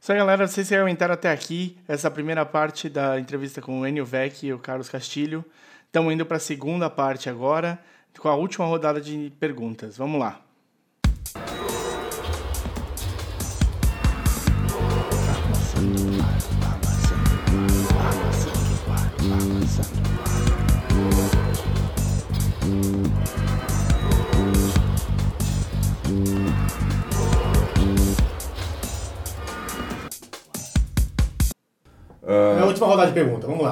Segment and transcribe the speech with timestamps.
[0.00, 0.48] Isso aí, galera.
[0.48, 4.50] Vocês que aumentaram até aqui essa primeira parte da entrevista com o Enio Vec e
[4.50, 5.44] o Carlos Castilho.
[5.84, 7.78] Estamos indo para a segunda parte agora,
[8.18, 9.98] com a última rodada de perguntas.
[9.98, 10.40] Vamos lá.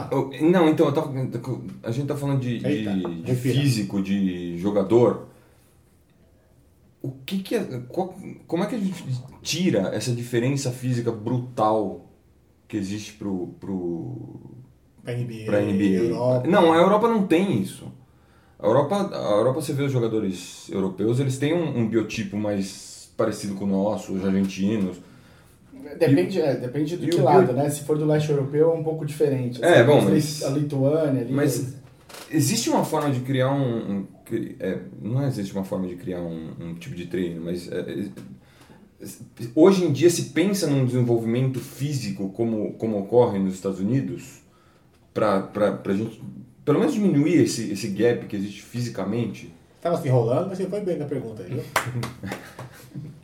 [0.01, 0.09] Lá.
[0.12, 1.12] Eu- Não, então, eu tava-
[1.83, 5.27] a gente tá falando de, de- Eita, de físico, de jogador.
[7.01, 8.15] O que que é, qual-
[8.47, 9.05] como é que a gente
[9.43, 12.07] tira essa diferença física brutal
[12.66, 14.41] que existe pro, pro,
[15.05, 15.84] Pra NBA, pra NBA?
[16.05, 16.49] Europa.
[16.49, 17.87] Não, a Europa não tem isso.
[18.59, 23.12] A Europa, a Europa você vê os jogadores europeus, eles têm um, um biotipo mais
[23.16, 24.96] parecido com o nosso, os argentinos.
[25.98, 27.68] Depende, é, depende do e que lado, né?
[27.70, 29.65] Se for do leste europeu é um pouco diferente.
[29.65, 31.32] É, bom, Se mas- A Lituânia ali.
[31.32, 31.74] Mas
[32.30, 33.90] existe uma forma de criar um.
[34.01, 34.06] um-
[34.60, 37.71] é, não existe uma forma de criar um, um tipo de treino, mas.
[37.73, 38.09] é, é,
[39.54, 44.40] hoje em dia se pensa num desenvolvimento físico como, como ocorre nos Estados Unidos,
[45.15, 45.49] para
[45.84, 46.21] a gente.
[46.65, 49.52] Pelo menos diminuir esse, esse gap que existe fisicamente.
[49.80, 51.62] Tava se enrolando, mas você foi bem na pergunta aí, viu?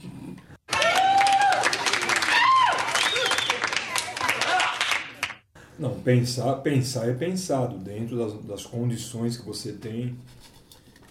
[5.79, 10.17] Não, pensar, pensar é pensado dentro das, das condições que você tem.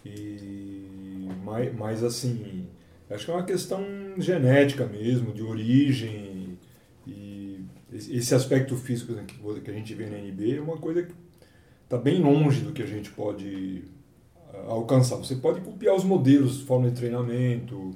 [0.05, 2.65] E mais, mais assim,
[3.09, 3.83] acho que é uma questão
[4.17, 6.57] genética mesmo, de origem.
[7.05, 11.13] E esse aspecto físico que que a gente vê na NBA é uma coisa que
[11.83, 13.83] está bem longe do que a gente pode
[14.53, 15.17] ah, alcançar.
[15.17, 17.91] Você pode copiar os modelos, forma de treinamento,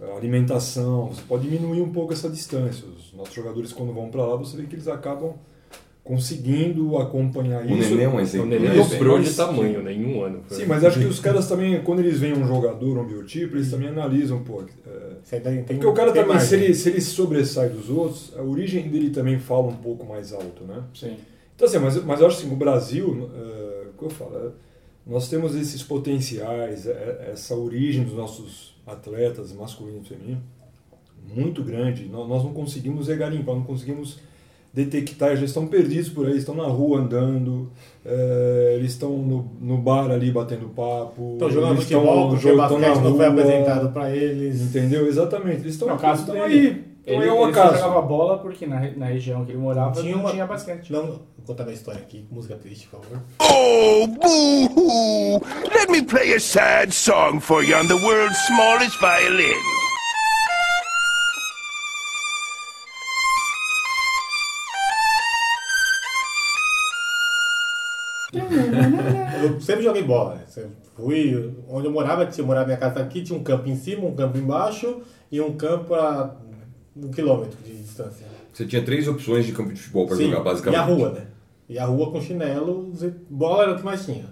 [0.00, 2.86] a alimentação, você pode diminuir um pouco essa distância.
[2.86, 5.34] Os nossos jogadores, quando vão para lá, você vê que eles acabam
[6.08, 7.90] conseguindo acompanhar O isso.
[7.90, 8.48] Nenê é um O exemplo.
[8.48, 8.74] Nenê né?
[8.76, 9.92] dobrou de Mas- tamanho, né?
[9.92, 10.42] Em um ano.
[10.48, 13.70] Sim, mas acho que os caras também, quando eles veem um jogador, um biotipo, eles
[13.70, 14.62] também analisam, pô.
[15.30, 18.88] é, tem, porque o cara também, se ele, se ele sobressai dos outros, a origem
[18.88, 20.82] dele também fala um pouco mais alto, né?
[20.94, 21.14] Sim.
[21.54, 24.50] Então, assim, mas, mas eu acho assim, o Brasil, é, o que eu falo, é,
[25.06, 30.42] nós temos esses potenciais, é, essa origem dos nossos atletas, masculino e feminino,
[31.34, 32.06] muito grande.
[32.06, 34.18] Nós, nós não conseguimos é garimpar, não conseguimos
[34.84, 37.70] detectar, já estão perdidos por aí, estão na rua andando,
[38.04, 41.32] é, eles estão no, no bar ali batendo papo.
[41.34, 44.60] Estão jogando eles futebol, porque o jogando basquete não foi rua, apresentado pra eles.
[44.60, 45.06] Entendeu?
[45.06, 45.60] Exatamente.
[45.62, 45.88] Eles estão
[46.42, 46.84] aí.
[47.06, 47.76] Ele, é um ele acaso.
[47.78, 50.92] jogava bola porque na, na região que ele morava Tinha não uma- tinha basquete.
[50.92, 53.22] Não, vou contar minha história aqui, música triste, por favor.
[53.40, 55.40] Oh, boo-hoo!
[55.74, 59.77] Let me play a sad song for you on the world's smallest violin.
[69.58, 70.36] Eu sempre joguei bola.
[70.36, 70.42] né?
[70.46, 74.04] Sempre Fui, onde eu morava, tinha, morava minha casa aqui, tinha um campo em cima,
[74.06, 76.34] um campo embaixo e um campo a
[76.96, 78.26] um quilômetro de distância.
[78.52, 80.80] Você tinha três opções de campo de futebol para jogar, basicamente.
[80.80, 81.26] E a rua, né?
[81.68, 82.92] E a rua com chinelo,
[83.30, 84.24] bola era o que mais tinha.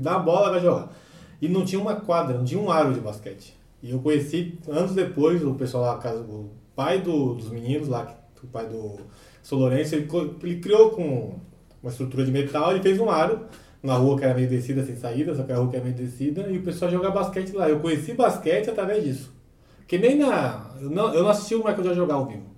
[0.00, 0.92] Dá a bola, vai jogar.
[1.40, 3.56] E não tinha uma quadra, não tinha um aro de basquete.
[3.82, 8.14] E eu conheci, anos depois, o pessoal lá, casa- o pai do- dos meninos lá,
[8.42, 8.96] o pai do
[9.42, 10.08] São Lourenço, ele,
[10.42, 11.36] ele criou com
[11.82, 13.40] uma estrutura de metal, ele fez um aro
[13.82, 15.96] na rua que era meio descida, sem saída, só que a rua que era meio
[15.96, 17.68] descida, e o pessoal jogava basquete lá.
[17.68, 19.32] Eu conheci basquete através disso.
[19.86, 20.70] Que nem na...
[20.80, 22.56] Eu não, eu não assisti o Michael Jordan jogar ao vivo.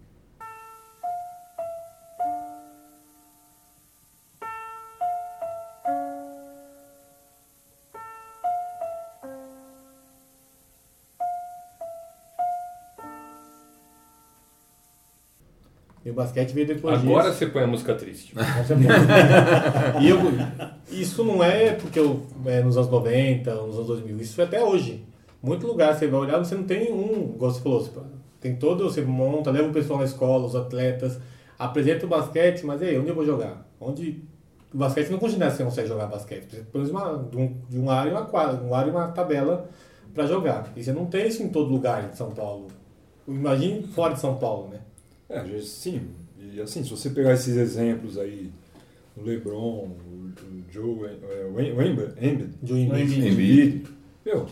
[16.04, 17.38] E o basquete veio depois Agora disso.
[17.38, 18.34] você põe a música triste.
[20.00, 20.18] E eu,
[21.00, 24.62] isso não é porque eu, é nos anos 90, nos anos 2000, isso é até
[24.62, 25.04] hoje.
[25.42, 27.88] Muito lugar você vai olhar, você não tem um, igual você falou,
[28.40, 31.18] tem todo, você monta, leva o pessoal na escola, os atletas,
[31.58, 33.66] apresenta o basquete, mas aí, onde eu vou jogar?
[33.80, 34.22] Onde
[34.72, 36.64] o basquete não continua você consegue jogar basquete.
[36.70, 39.68] Precisa uma, de, um, de um área e uma quadra, um área e uma tabela
[40.14, 40.72] para jogar.
[40.76, 42.66] E você não tem isso em todo lugar de São Paulo.
[43.26, 44.80] Imagine fora de São Paulo, né?
[45.28, 46.08] É, sim.
[46.38, 48.52] E assim, se você pegar esses exemplos aí,
[49.20, 53.28] o LeBron, o, o Joe, é, o Em- o Embiid, Embiid, Joe Embiid.
[53.28, 53.84] Embiid,
[54.24, 54.46] meu,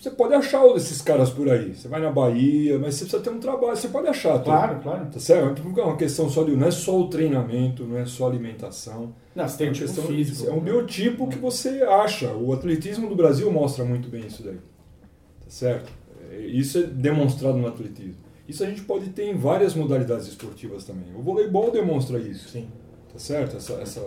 [0.00, 1.74] você pode achar esses caras por aí.
[1.74, 4.34] Você vai na Bahia, mas você precisa ter um trabalho, você pode achar.
[4.34, 4.44] tudo.
[4.44, 5.06] Claro, claro.
[5.10, 5.62] Tá certo?
[5.66, 6.54] Não é uma questão só de.
[6.54, 9.14] Não é só o treinamento, não é só a alimentação.
[9.34, 10.50] Não, você tem É um uma tipo questão- físico.
[10.50, 12.32] É um biotipo que você acha.
[12.34, 14.56] O atletismo do Brasil mostra muito bem isso daí.
[14.56, 15.90] Tá certo?
[16.30, 18.16] É, Isso é demonstrado no atletismo.
[18.46, 21.14] Isso a gente pode ter em várias modalidades esportivas também.
[21.16, 22.50] O voleibol demonstra isso.
[22.50, 22.68] Sim.
[23.14, 23.56] Tá certo?
[23.56, 24.02] Essa, essa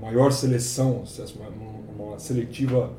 [0.00, 1.24] maior seleção, essa-
[1.96, 2.90] uma, uma seletiva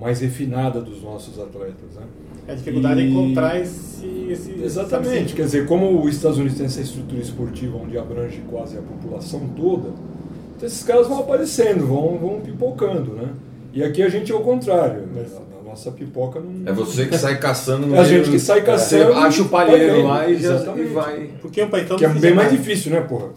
[0.00, 1.94] mais refinada dos nossos atletas.
[1.94, 2.02] Né?
[2.48, 4.04] É a dificuldade E- é encontrar esse.
[4.28, 8.76] esse Exatamente, quer dizer, como os Estados Unidos tem essa estrutura esportiva onde abrange quase
[8.76, 9.90] a população toda,
[10.56, 13.28] então esses caras vão aparecendo, vão, vão pipocando, né?
[13.72, 15.24] E aqui a gente é o contrário, né?
[15.74, 16.66] Nossa pipoca não...
[16.68, 19.48] É você que sai caçando no É a gente que sai caçando Você acha o
[19.48, 21.30] palheiro lá e, já, e vai.
[21.40, 23.30] Porque é um país tão Que é bem mais difícil, né, porra?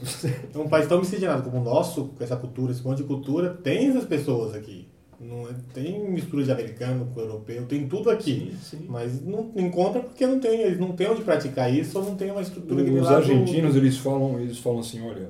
[0.53, 3.49] É um país tão miscigenado como o nosso, com essa cultura, esse monte de cultura,
[3.63, 4.87] tem essas pessoas aqui.
[5.19, 8.53] Não é- tem mistura de americano com europeu, tem tudo aqui.
[8.61, 8.85] Sim, sim.
[8.87, 12.29] Mas não encontra porque não tem, eles não têm onde praticar isso ou não tem
[12.29, 15.29] uma estrutura que Os lá do- argentinos, eles falam, eles falam assim, olha,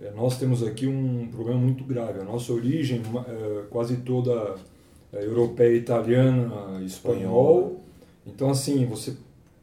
[0.00, 2.20] eh, nós temos aqui um problema muito grave.
[2.20, 4.54] A nossa origem, eh, quase toda
[5.22, 7.80] europeia, italiana, espanhol.
[8.26, 9.12] Então, assim, você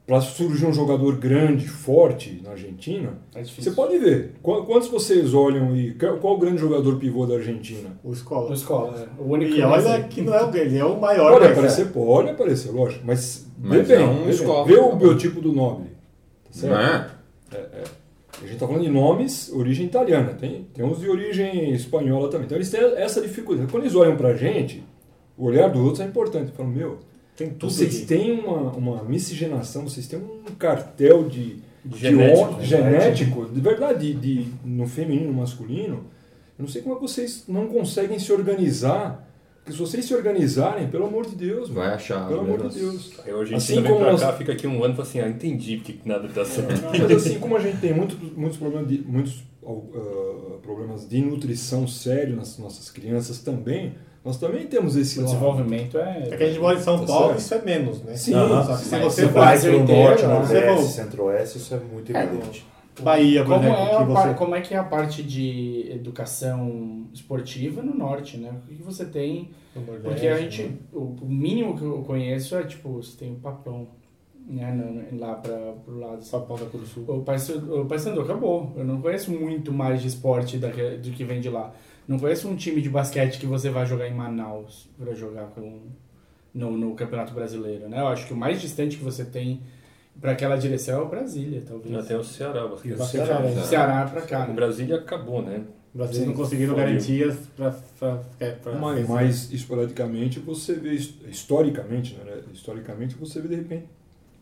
[0.05, 3.71] para surgir um jogador grande, forte na Argentina, É difícil.
[3.71, 4.33] você pode ver.
[4.41, 7.89] Qu- Quantos vocês olham e qual qual o grande jogador pivô da Argentina?
[8.03, 8.49] O escola.
[8.49, 9.21] O escola, é.
[9.21, 11.31] O único E olha que não é o ele é o maior.
[11.33, 14.65] Pode aparecer, é- pode aparecer, lógico, mas, Mas vê bem, é um escola.
[14.65, 15.89] Vê o biotipo do Nobre.
[16.45, 16.73] Tá certo?
[16.73, 17.07] Não é?
[17.53, 22.47] A gente está falando de nomes, origem italiana, tem, tem uns de origem espanhola também.
[22.47, 23.69] Então eles têm essa dificuldade.
[23.71, 24.83] Quando eles olham pra gente,
[25.41, 26.51] o olhar dos outros é importante.
[26.51, 26.99] Falam, meu,
[27.35, 28.05] Tem tudo vocês aqui.
[28.05, 32.63] têm uma, uma miscigenação, vocês têm um cartel de, de Genético, on- né?
[32.65, 36.05] genético, de verdade, de, de- no feminino, no masculino.
[36.57, 39.27] Eu não sei como é que vocês não conseguem se organizar.
[39.63, 42.27] Porque se vocês se organizarem, pelo amor de Deus, Vai mano, achar.
[42.27, 43.19] pelo amor de menos- Deus.
[43.27, 45.07] Hoje a Assim gente vem como pra nós- cá, fica aqui um ano e fala
[45.07, 46.81] assim, ah, entendi porque que nada tá certo.
[46.81, 51.21] Não, mas assim como a gente tem muito, muitos problemas de, muitos, ah, problemas de
[51.21, 53.93] nutrição sério nas nossas crianças também,
[54.23, 55.31] nós também temos esse O lado.
[55.31, 56.27] desenvolvimento é.
[56.31, 57.39] É que a gente mora em São Tá Paulo, certo.
[57.39, 58.15] isso é menos, né?
[58.15, 60.33] Sim, Só que se você vai pro inteiro, norte, né?
[60.33, 62.65] Nordeste, centro-oeste, isso é muito evidente.
[63.01, 64.33] Bahia, por Como exemplo, é, você...
[64.35, 68.51] como é que é a parte de educação esportiva no norte, né?
[68.69, 69.49] O que você tem?
[70.03, 73.87] Porque a gente, o, o mínimo que eu conheço é tipo, você tem o papão,
[74.45, 74.71] né?
[74.73, 76.21] no- lá para pro lado.
[76.23, 77.05] Sapão da Cruz Sul.
[77.07, 77.21] O
[77.85, 78.73] Paysandu o acabou.
[78.75, 81.73] Eu não conheço muito mais de esporte da, do que vem de lá.
[82.11, 85.79] Não conheço um time de basquete que você vai jogar em Manaus para jogar com
[86.53, 88.01] no, no Campeonato Brasileiro, né?
[88.01, 89.61] Eu acho que o mais distante que você tem
[90.19, 91.95] para aquela direção é o Brasília, talvez.
[91.95, 92.67] Até o Ceará.
[92.67, 92.93] basquete.
[92.93, 93.51] O Ceará, né?
[93.53, 94.43] Do Ceará para cá.
[94.43, 94.53] O Né?
[94.53, 95.63] Brasília acabou, né?
[95.95, 98.21] O Brasil não conseguiram garantias para...
[98.79, 102.41] Mas, mas esporadicamente você vê, his- historicamente, né?
[102.53, 103.85] historicamente você vê de repente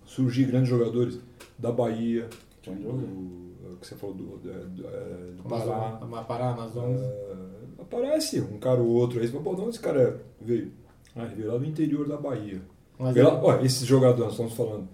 [0.06, 1.20] surgir grandes jogadores
[1.58, 2.28] da Bahia,
[2.66, 6.50] do, que você falou do, do, do, é, do Pará, Pará.
[6.50, 7.02] Amazonas.
[7.02, 7.50] É,
[7.82, 10.72] aparece um cara ou outro aí, você fala, pô, de onde esse cara veio?
[11.16, 12.62] Ah, ele veio lá do interior da Bahia.
[12.98, 14.88] Mas é- ó, esses jogadores, nós estamos falando,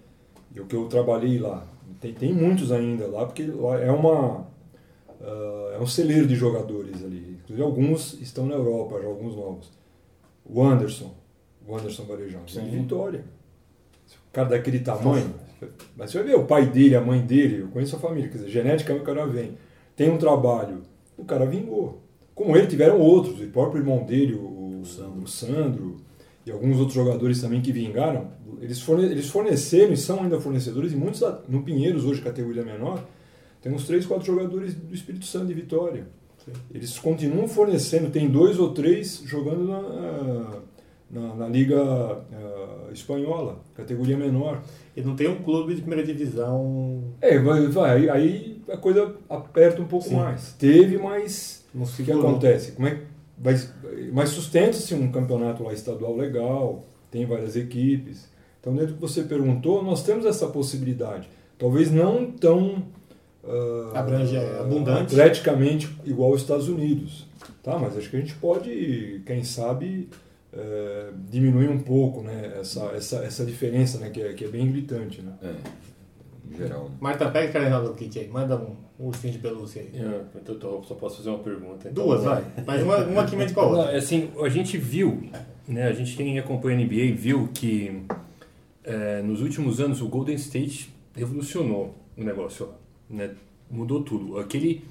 [0.54, 1.66] eu que eu trabalhei lá,
[2.00, 4.46] tem, tem muitos ainda lá, porque lá é uma
[5.20, 7.38] ah, é um celeiro de jogadores ali.
[7.42, 9.70] Inclusive alguns estão na Europa, já alguns novos.
[10.44, 11.14] O Anderson,
[11.66, 12.60] o Anderson Varejão, de.
[12.60, 13.24] Vitória.
[14.28, 15.34] O cara daquele tamanho.
[15.96, 18.36] Mas você vai ver o pai dele, a mãe dele, eu conheço a família, quer
[18.38, 19.56] dizer, geneticamente o cara vem.
[19.96, 20.82] Tem um trabalho,
[21.16, 22.02] o cara vingou.
[22.36, 25.96] Como ele, tiveram outros, o próprio irmão dele, o, o Sandro.
[26.44, 28.28] e alguns outros jogadores também que vingaram.
[28.60, 33.02] Eles, forne eles forneceram e são ainda fornecedores, e muitos no Pinheiros, hoje categoria menor,
[33.62, 36.06] tem uns 3, 4 jogadores do Espírito Santo de Vitória.
[36.72, 40.60] Eles continuam fornecendo, tem dois ou três jogando na,
[41.10, 44.62] na, na Liga ah, Espanhola, categoria menor.
[44.94, 49.82] E não tem um clube de primeira divisão É, vai, vai, aí a coisa aperta
[49.82, 50.16] um pouco Sim.
[50.16, 50.52] mais.
[50.52, 52.72] Teve, mas o que acontece?
[52.72, 53.00] Como é
[53.38, 53.54] vai,
[54.12, 58.28] mas sustenta-se um campeonato lá estadual legal, tem várias equipes.
[58.60, 61.28] Então, dentro do que você perguntou, nós temos essa possibilidade.
[61.58, 62.82] Talvez não tão
[63.44, 65.14] ah, Abrange- abundante.
[65.14, 67.26] atleticamente igual aos Estados Unidos.
[67.62, 67.78] Tá?
[67.78, 70.08] Mas acho que a gente pode, quem sabe,
[70.52, 72.56] eh, diminuir um pouco né?
[72.60, 74.10] essa, essa, essa diferença né?
[74.10, 75.22] que, é, que é bem gritante.
[75.22, 75.32] Né?
[75.42, 75.54] É,
[76.50, 76.90] em geral.
[77.00, 78.28] Marta, pega aquela Hello Kitty aí.
[78.28, 79.90] Manda um ursinho de pelúcia aí.
[79.94, 81.88] Eu, eu tô- só posso fazer uma pergunta.
[81.88, 82.44] então Duas, vai.
[82.66, 83.92] Mas uma, uma que mente com a Não, outra.
[83.92, 85.28] é assim, a gente viu,
[85.68, 88.02] né, a gente quem acompanha a NBA viu que
[88.84, 92.72] é, nos últimos anos o Golden State revolucionou o negócio lá,
[93.10, 93.30] né?
[93.70, 94.38] Mudou tudo.
[94.38, 94.84] Aquele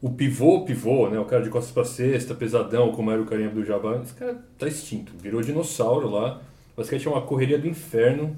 [0.00, 3.48] o pivô, pivô, né, o cara de costas para cesta, pesadão, como era o carinha
[3.50, 6.40] do Jabá, esse cara tá extinto, virou dinossauro lá.
[6.74, 8.36] O basquete é uma correria do inferno,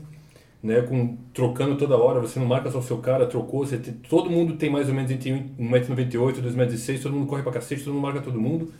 [0.65, 3.77] né, com trocando toda hora, você não marca só o seu cara, trocou, você
[4.09, 7.93] todo mundo tem mais ou menos entre 1,98m, 2,06m, todo mundo corre pra cacete, todo
[7.93, 8.73] mundo marca todo mundo.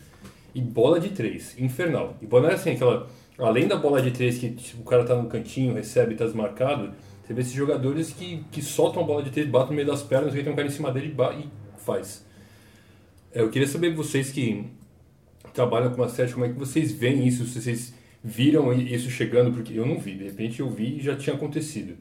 [0.55, 2.17] E bola de três, infernal.
[2.21, 3.07] E bola é assim, aquela.
[3.37, 6.91] Além da bola de três que tipo, o cara tá no cantinho, recebe, tá desmarcado,
[7.23, 10.01] Você vê esses jogadores que, que soltam a bola de três, batem no meio das
[10.01, 12.25] pernas, tem um cara em cima dele e faz.
[13.31, 14.65] É, eu queria saber vocês que
[15.53, 17.45] trabalham com basquete, como é que vocês veem isso?
[17.45, 17.93] Se vocês
[18.25, 21.95] viram isso chegando, porque eu não vi, de repente eu vi e já tinha acontecido.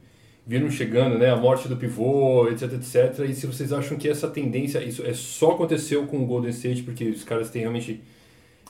[0.47, 3.28] Viram chegando, né, a morte do pivô, etc, etc.
[3.28, 6.83] E se vocês acham que essa tendência, isso é só aconteceu com o Golden State,
[6.83, 8.00] porque os caras têm realmente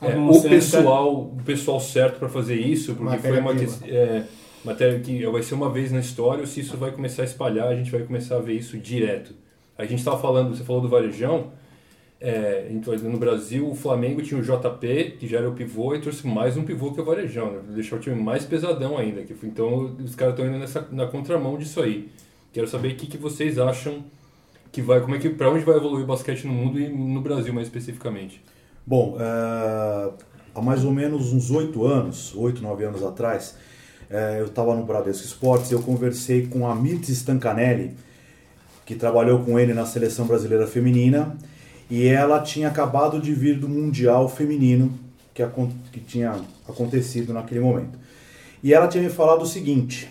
[0.03, 0.49] é, o certa.
[0.49, 4.25] pessoal, o pessoal certo para fazer isso, porque foi uma é,
[4.65, 7.69] matéria que vai ser uma vez na história, ou se isso vai começar a espalhar,
[7.69, 9.33] a gente vai começar a ver isso direto.
[9.79, 11.53] A gente estava falando, você falou do Varejão,
[12.27, 16.01] é, então, no Brasil o Flamengo tinha o JP, que já era o pivô, e
[16.01, 17.61] trouxe mais um pivô que o Varejão, né?
[17.75, 19.23] deixar o time mais pesadão ainda.
[19.23, 22.11] Que, então os caras estão indo nessa, na contramão disso aí.
[22.51, 24.03] Quero saber o que, que vocês acham
[24.73, 27.21] que vai, como é que, para onde vai evoluir o basquete no mundo e no
[27.21, 28.43] Brasil mais especificamente.
[28.87, 30.11] Bom, eh,
[30.55, 33.55] há mais ou menos uns oito anos, oito, nove anos atrás,
[34.09, 37.95] eh, eu estava no Bradesco Esportes e eu conversei com a Mirtz Stancanelli,
[38.87, 41.37] que trabalhou com ele na seleção brasileira feminina,
[41.91, 44.99] e ela tinha acabado de vir do Mundial Feminino
[45.35, 45.43] que,
[45.93, 47.99] que tinha acontecido naquele momento.
[48.63, 50.09] E ela tinha me falado o seguinte: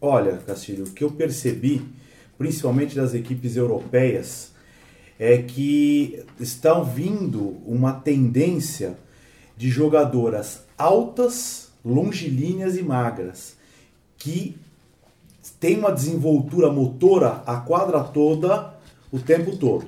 [0.00, 1.82] olha, Castilho, o que eu percebi,
[2.36, 4.52] principalmente das equipes europeias,
[5.18, 8.98] é que estão vindo uma tendência
[9.56, 13.56] de jogadoras altas, longilíneas e magras,
[14.18, 14.56] que
[15.58, 18.74] tem uma desenvoltura motora a quadra toda
[19.10, 19.86] o tempo todo.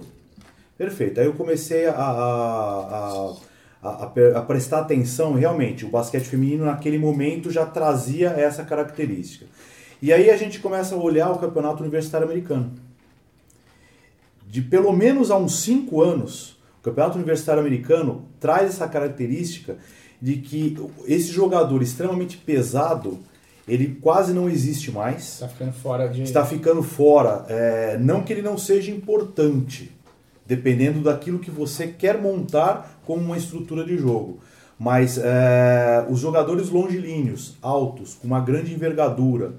[0.78, 1.20] Perfeito.
[1.20, 3.32] Aí eu comecei a, a,
[3.82, 8.62] a, a, pre- a prestar atenção, realmente, o basquete feminino naquele momento já trazia essa
[8.64, 9.44] característica.
[10.00, 12.70] E aí a gente começa a olhar o campeonato universitário americano
[14.50, 19.76] de pelo menos há uns 5 anos, o Campeonato Universitário Americano traz essa característica
[20.22, 20.74] de que
[21.06, 23.18] esse jogador extremamente pesado,
[23.66, 26.22] ele quase não existe mais, Tá ficando fora de.
[26.22, 27.44] está ficando fora.
[27.48, 29.92] É, não que ele não seja importante,
[30.48, 34.40] dependendo daquilo que você quer montar como uma estrutura de jogo.
[34.78, 39.52] Mas é, os jogadores longilíneos, altos, com uma grande envergadura,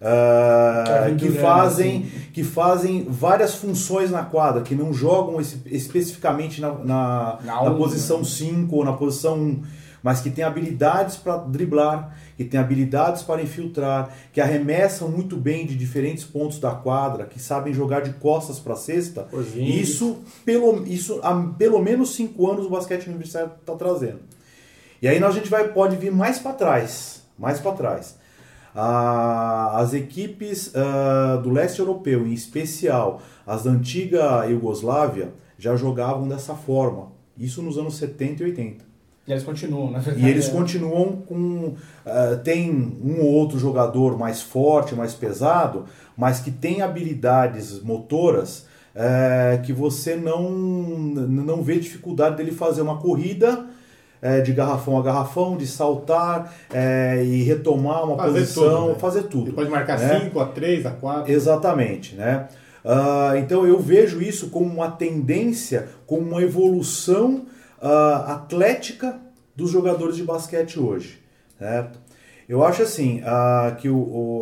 [0.00, 7.38] é, que, fazem, que fazem várias funções na quadra, que não jogam especificamente na, na,
[7.44, 9.62] Na na posição 5 ou na posição 1, um,
[10.02, 15.66] mas que têm habilidades para driblar, que têm habilidades para infiltrar, que arremessam muito bem
[15.66, 19.28] de diferentes pontos da quadra, que sabem jogar de costas para a cesta.
[19.56, 24.20] Isso, pelo, isso há pelo menos 5 anos o basquete universitário está trazendo.
[25.02, 28.18] E aí nós, a gente vai, pode vir mais para trás, mais para trás.
[28.74, 36.28] Ah, as equipes ah, do leste europeu, em especial as da antiga Iugoslávia, já jogavam
[36.28, 37.12] dessa forma.
[37.36, 38.89] Isso nos anos 70 e 80.
[39.30, 40.26] E eles continuam, na verdade.
[40.26, 40.50] E eles é.
[40.50, 41.74] continuam com.
[42.04, 42.70] ah, tem
[43.02, 45.84] um ou outro jogador mais forte, mais pesado,
[46.16, 52.98] mas que tem habilidades motoras eh, que você não, não vê dificuldade dele fazer uma
[52.98, 53.66] corrida
[54.20, 58.94] eh, de garrafão a garrafão, de saltar eh, e retomar uma Fazer posição, tudo, né?
[58.98, 59.46] fazer tudo.
[59.46, 60.20] Ele pode marcar né?
[60.20, 61.32] 5, a 3, a 4.
[61.32, 62.48] Exatamente, né?
[62.84, 67.46] Ah, então eu vejo isso como uma tendência, como uma evolução
[67.80, 69.20] ah, atlética
[69.56, 71.20] dos jogadores de basquete hoje.
[71.58, 71.98] Certo?
[72.48, 73.96] Eu acho assim ah, que o,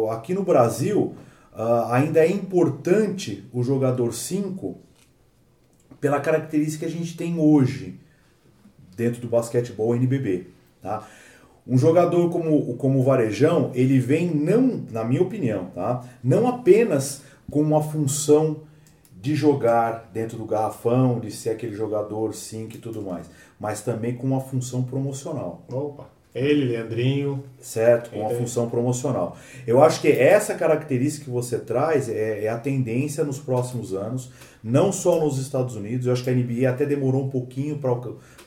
[0.05, 1.15] o- aqui no Brasil
[1.55, 4.77] ah, ainda é importante o jogador 5
[6.01, 7.99] pela característica que a gente tem hoje
[8.97, 10.47] dentro do basquetebol NBB.
[10.83, 11.07] Tá?
[11.67, 16.03] Um jogador como, como o Varejão, ele vem não, na minha opinião, tá?
[16.25, 18.61] não apenas com uma função
[19.29, 23.29] de jogar dentro do garrafão, de ser aquele jogador 5 e tudo mais,
[23.61, 26.07] mas também com uma função promocional Opa.
[26.35, 27.45] Ele, Leandrinho.
[27.61, 28.11] certo?
[28.11, 29.37] Com uma função promocional.
[29.67, 34.31] Eu acho que essa característica que você traz é, é a tendência nos próximos anos,
[34.63, 36.07] não só nos Estados Unidos.
[36.07, 37.79] Eu acho que a NBA até demorou um pouquinho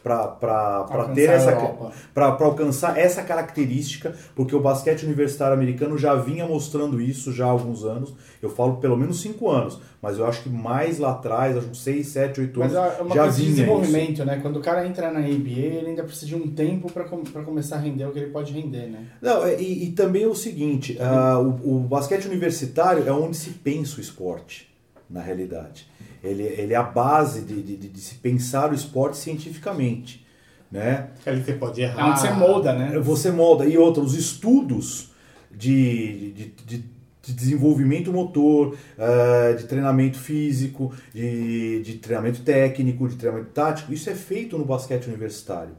[0.03, 6.45] para Alcançar ter essa para alcançar essa característica, porque o basquete universitário americano já vinha
[6.45, 8.13] mostrando isso já há alguns anos.
[8.41, 11.77] Eu falo pelo menos cinco anos, mas eu acho que mais lá atrás, acho que
[11.77, 13.61] seis, sete, oito Mas anos, é uma já coisa de vinha isso.
[13.61, 14.39] desenvolvimento, né?
[14.41, 17.03] Quando o cara entra na NBA, ele ainda precisa de um tempo para
[17.43, 19.05] começar a render o que ele pode render, né?
[19.21, 23.51] Não, é, e, e também o seguinte, ah, o, o basquete universitário é onde se
[23.51, 24.67] pensa o esporte,
[25.09, 25.90] na realidade.
[26.23, 30.25] Ele, ele é a base de, de, de- de se pensar o esporte cientificamente,
[30.71, 31.09] né?
[31.25, 32.09] Ali você pode É errar.
[32.11, 32.99] onde você molda, né?
[32.99, 33.65] Você molda.
[33.65, 35.11] E outra, os estudos
[35.51, 43.15] de, de, de- de desenvolvimento motor, ah, de treinamento físico, de, de treinamento técnico, de
[43.15, 45.75] treinamento tático, isso é feito no basquete universitário.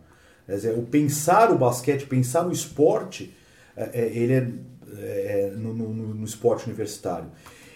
[0.47, 3.33] Quer dizer, o pensar o basquete, pensar o esporte,
[3.77, 4.49] é, é, ele é
[4.95, 7.27] é, no, no, no esporte universitário.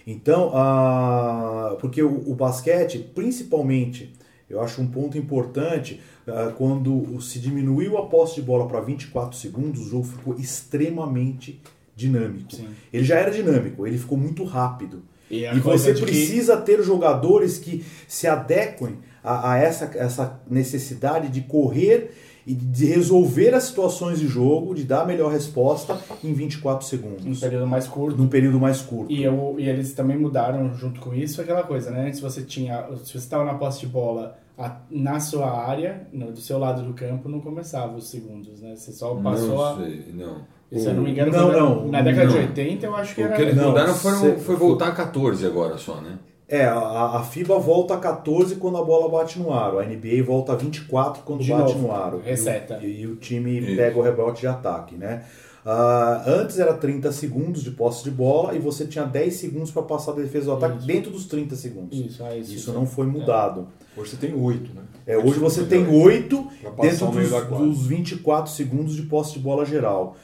[0.06, 4.12] Então, ah, porque o, o basquete, principalmente,
[4.48, 9.36] eu acho um ponto importante, ah, quando se diminuiu a posse de bola para 24
[9.36, 11.60] segundos, o jogo ficou extremamente
[11.94, 12.54] dinâmico.
[12.54, 12.68] Sim.
[12.92, 15.02] Ele já era dinâmico, ele ficou muito rápido.
[15.30, 20.40] E E você de que- precisa ter jogadores que se adequem a, a essa, essa
[20.48, 22.12] necessidade de correr
[22.46, 26.88] e de resolver as situações de jogo, de dar a melhor resposta em 24 um
[26.88, 28.16] segundos, período mais curto.
[28.16, 29.10] num período mais curto.
[29.12, 32.06] E, eu, e eles também mudaram junto com isso aquela coisa, né?
[32.06, 32.86] Antes você tinha.
[33.02, 36.82] Se você estava na posse de bola a- na sua área, no- do seu lado
[36.82, 38.74] do campo, não começava os segundos, né?
[38.76, 39.76] Você só passou não a.
[39.78, 40.56] sei, não.
[40.72, 42.40] Se eu não me engano, Não, foi na- não, na década de não.
[42.42, 43.36] 80, eu acho que O era.
[43.36, 46.18] que eles Não, mudaram cê- foi voltar a 14 agora só, né?
[46.48, 50.22] É, a, a FIBA volta a 14 quando a bola bate no aro, a NBA
[50.24, 52.20] volta a 24 quando De bate novo, no aro.
[52.24, 52.78] reseta.
[52.82, 53.76] E, o- e o time Isso.
[53.76, 55.24] pega o rebote de ataque, né?
[55.68, 59.82] Ah, antes era 30 segundos de posse de bola e você tinha 10 segundos para
[59.82, 60.86] passar a defesa do ataque Isso.
[60.86, 61.98] dentro dos 30 segundos.
[61.98, 63.66] Isso, ah, isso, Isso não foi mudado.
[63.96, 64.82] Hoje você tem oito, né?
[65.04, 69.38] É, hoje você tem 8 Pra passar dentro dos, dos 24 segundos de posse de
[69.40, 70.14] bola geral.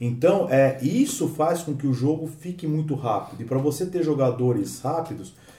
[0.00, 3.40] Então, é, isso faz com que o jogo fique muito rápido.
[3.42, 5.50] E para você ter jogadores rápidos, é, é,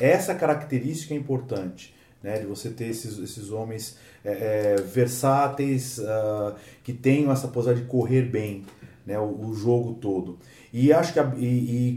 [0.00, 1.94] essa característica é importante.
[2.22, 6.54] Né, de você ter esses, esses homens é, é, versáteis ah,
[6.84, 8.64] que tenham essa possibilidade de correr bem
[9.04, 10.38] né, o, o jogo todo.
[10.72, 11.44] E acho que a- e,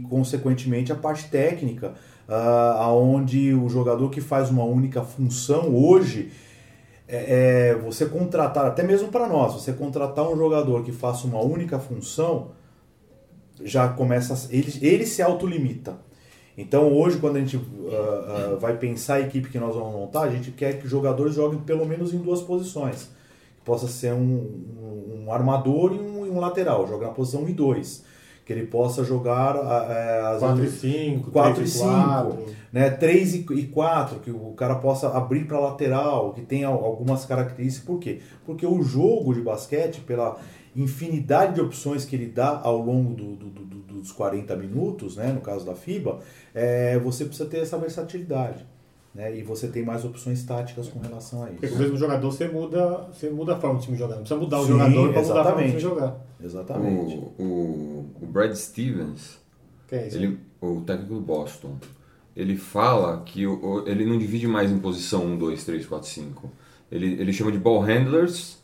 [0.00, 1.94] e, consequentemente a parte técnica,
[2.28, 6.32] ah, aonde o jogador que faz uma única função hoje
[7.06, 11.40] é, é você contratar, até mesmo para nós, você contratar um jogador que faça uma
[11.40, 12.50] única função,
[13.62, 16.04] já começa, ele, ele se autolimita.
[16.56, 20.22] Então hoje, quando a gente ah, ah, vai pensar a equipe que nós vamos montar,
[20.22, 23.10] a gente quer que os jogadores joguem pelo menos em duas posições.
[23.58, 27.48] Que possa ser um, um- um armador e um, um lateral, jogar na posição 1
[27.48, 28.04] e 2.
[28.44, 31.90] Que ele possa jogar eh, às 4 e vezes, 5, 4 3 e e 5,
[31.90, 32.38] 4.
[32.72, 32.90] né?
[32.90, 37.84] 3 e 4, que o cara possa abrir para lateral, que tenha algumas características.
[37.84, 38.20] Por quê?
[38.46, 40.36] Porque o jogo de basquete, pela
[40.76, 43.64] infinidade de opções que ele dá ao longo do- do- do-
[44.06, 45.32] dos 40 minutos, né?
[45.32, 46.20] no caso da FIBA,
[46.54, 48.64] é, você precisa ter essa versatilidade.
[49.14, 49.36] Né?
[49.38, 51.82] E você tem mais opções táticas com relação a Porque com o isso.
[51.82, 54.16] mesmo jogador você muda, você muda a forma do time jogar.
[54.16, 56.26] Não precisa mudar o Sim, jogador para mudar a forma do time jogar.
[56.42, 57.14] Exatamente.
[57.16, 59.38] O, o, o Brad Stevens,
[59.88, 60.16] Que é isso?
[60.18, 61.76] ele, o técnico do Boston,
[62.36, 66.06] ele fala que o, o- ele não divide mais em posição 1, 2, 3, 4,
[66.08, 66.50] 5.
[66.92, 68.58] Ele, ele chama de ball handlers,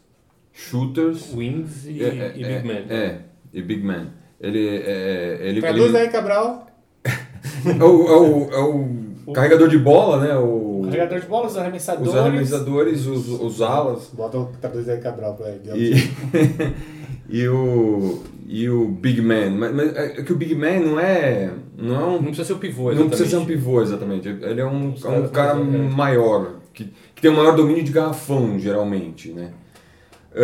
[0.53, 2.93] shooters Wings e, é, é, e Big Man.
[2.95, 3.21] É,
[3.55, 4.07] e big man.
[4.43, 6.67] Ele, é, ele, Traduz ele aí, Cabral.
[7.07, 8.59] é, o, é, o, é
[9.29, 10.37] o carregador de bola, né?
[10.37, 12.13] O, Carregador de bola, os arremessadores.
[12.13, 14.11] os arremessadores, os, os alas.
[14.13, 15.71] Bota o traduz aí, Cabral, pra ele.
[15.75, 16.11] E,
[17.43, 19.51] e, o, e o Big Man.
[19.53, 21.51] Mas, mas é que o Big Man não é.
[21.79, 22.13] Não é um.
[22.15, 23.09] Não precisa ser o pivô, Não exatamente.
[23.11, 24.29] precisa ser um pivô, exatamente.
[24.29, 25.63] Ele é um, é um cara é.
[25.65, 29.53] maior, que, que tem um maior domínio de garrafão, geralmente, né?
[30.35, 30.39] Ah,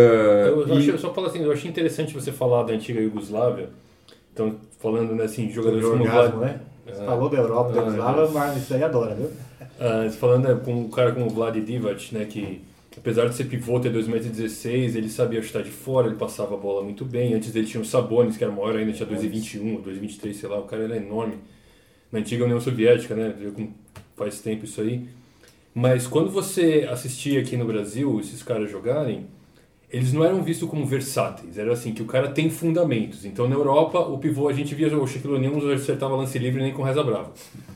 [0.46, 3.00] Eu, eu e- achei, eu só falo assim, eu achei interessante você falar da antiga
[3.00, 3.70] Iugoslávia.
[4.38, 6.60] Então, falando né, assim, de jogadores como o orgasmo, Vlad, né?
[6.86, 9.30] Você falou da Europa, da Ah, Yugoslávia, mas isso aí adora, viu?
[9.80, 12.62] Ah, falando né, com um cara como o Vlad Divac, né, que
[12.96, 16.84] apesar de ser pivô, ter 2,16m, ele sabia chutar de fora, ele passava a bola
[16.84, 17.34] muito bem.
[17.34, 20.64] Antes dele tinha o Sabonis, que era maior ainda, tinha 2,21, 2,23, sei lá, o
[20.64, 21.34] cara era enorme.
[22.12, 23.34] Na antiga União Soviética, né,
[24.16, 25.08] faz tempo isso aí.
[25.74, 29.26] Mas quando você assistia aqui no Brasil esses caras jogarem,
[29.90, 33.24] eles não eram vistos como versáteis, era assim, que o cara tem fundamentos.
[33.24, 36.62] Então na Europa, o pivô, a gente via o Shaquille O'Neal não acertava lance livre
[36.62, 37.32] nem com reza brava.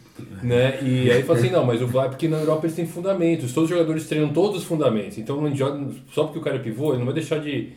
[0.42, 0.81] Né?
[0.83, 3.70] E aí fala assim, não, mas o Vlad, porque na Europa eles têm fundamentos, todos
[3.70, 5.16] os jogadores treinam todos os fundamentos.
[5.18, 7.70] Então não joga- só porque o cara é pivô, ele não vai deixar de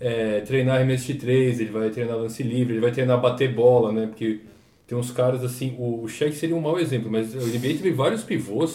[0.00, 3.92] é, treinar arremesso de três, ele vai treinar lance livre, ele vai treinar bater bola,
[3.92, 4.06] né?
[4.06, 4.40] Porque
[4.86, 8.22] tem uns caras assim, o, o seria um mau exemplo, mas o NBA teve vários
[8.22, 8.74] pivôs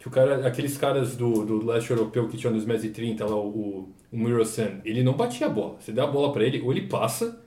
[0.00, 3.36] que o cara, aqueles caras do, do leste europeu que tinham nos e 30, lá,
[3.36, 5.76] o, o Mirosan, ele não batia a bola.
[5.80, 7.40] Você dá a bola pra ele, ou ele passa,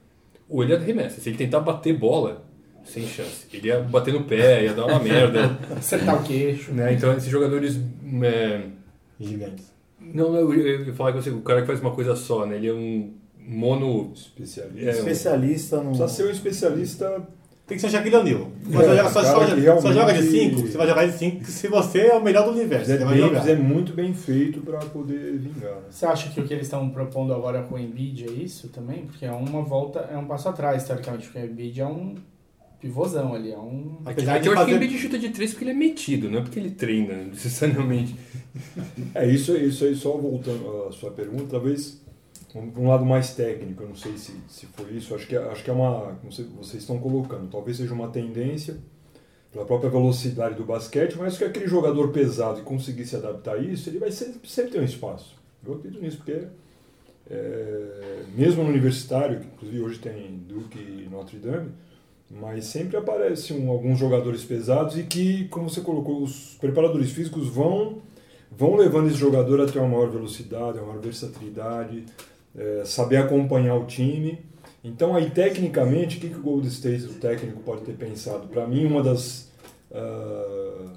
[0.49, 1.19] ou ele arremessa.
[1.21, 2.45] Se ele tentar bater bola,
[2.83, 3.47] sem chance.
[3.53, 5.57] Ele ia bater no pé, ia dar uma merda.
[5.75, 6.71] Acertar o queixo.
[6.73, 6.93] né?
[6.93, 7.79] Então esses jogadores.
[8.23, 8.61] é,
[9.19, 9.71] Gigantes.
[9.99, 12.45] Não, não, eu, eu ia falar que você, o cara que faz uma coisa só,
[12.45, 12.57] né?
[12.57, 14.11] Ele é um mono.
[14.13, 14.89] Especialista.
[14.89, 15.89] É, Especialista no.
[15.89, 17.27] Precisa ser um especialista.
[17.65, 18.51] Tem que ser Shaquille O'Neal.
[18.63, 19.47] Você É, joga- só, só-
[19.81, 22.51] só joga de 5, você vai jogar de 5 se você é o melhor do
[22.51, 22.87] universo.
[22.87, 23.49] Zé Você vai Davis jogar.
[23.51, 25.71] é muito bem feito para poder vingar.
[25.75, 25.81] Né?
[25.89, 29.05] Você acha que o que eles estão propondo agora com o Embiid é isso também?
[29.05, 32.15] Porque é uma volta, é um passo atrás, teoricamente, porque o Embiid é um
[32.81, 33.97] pivôzão ali, é um...
[34.05, 34.85] Apesar de que eu acho que o fazer...
[34.85, 38.13] Embiid chuta de três porque ele é metido, não é porque ele treina, necessariamente.
[39.15, 42.02] É isso, isso aí, só voltando à sua pergunta, talvez
[42.55, 45.43] um, um lado mais técnico, eu não sei se, se foi isso, acho que, é-
[45.51, 48.77] acho que é uma, como cê- vocês estão colocando, talvez seja uma tendência
[49.51, 53.59] pela própria velocidade do basquete, mas que aquele jogador pesado e conseguir se adaptar a
[53.59, 55.35] isso, ele vai sempre, sempre ter um espaço.
[55.65, 56.47] Eu acredito nisso, porque
[57.29, 61.71] é, mesmo no universitário, que inclusive hoje tem Duke e Notre Dame,
[62.29, 67.47] mas sempre aparecem um, alguns jogadores pesados e que, como você colocou, os preparadores físicos
[67.47, 68.01] vão
[68.55, 72.05] vão levando esse jogador a ter uma maior velocidade, uma maior versatilidade,
[72.57, 74.39] é, saber acompanhar o time.
[74.83, 78.47] Então, aí, tecnicamente, o que, que o Golden State, o técnico, pode ter pensado?
[78.47, 79.49] Para mim, uma das.
[79.91, 80.93] ah,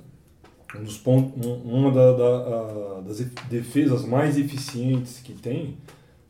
[0.79, 5.77] um dos pontos, um- uma da- da- das defesas mais eficientes que tem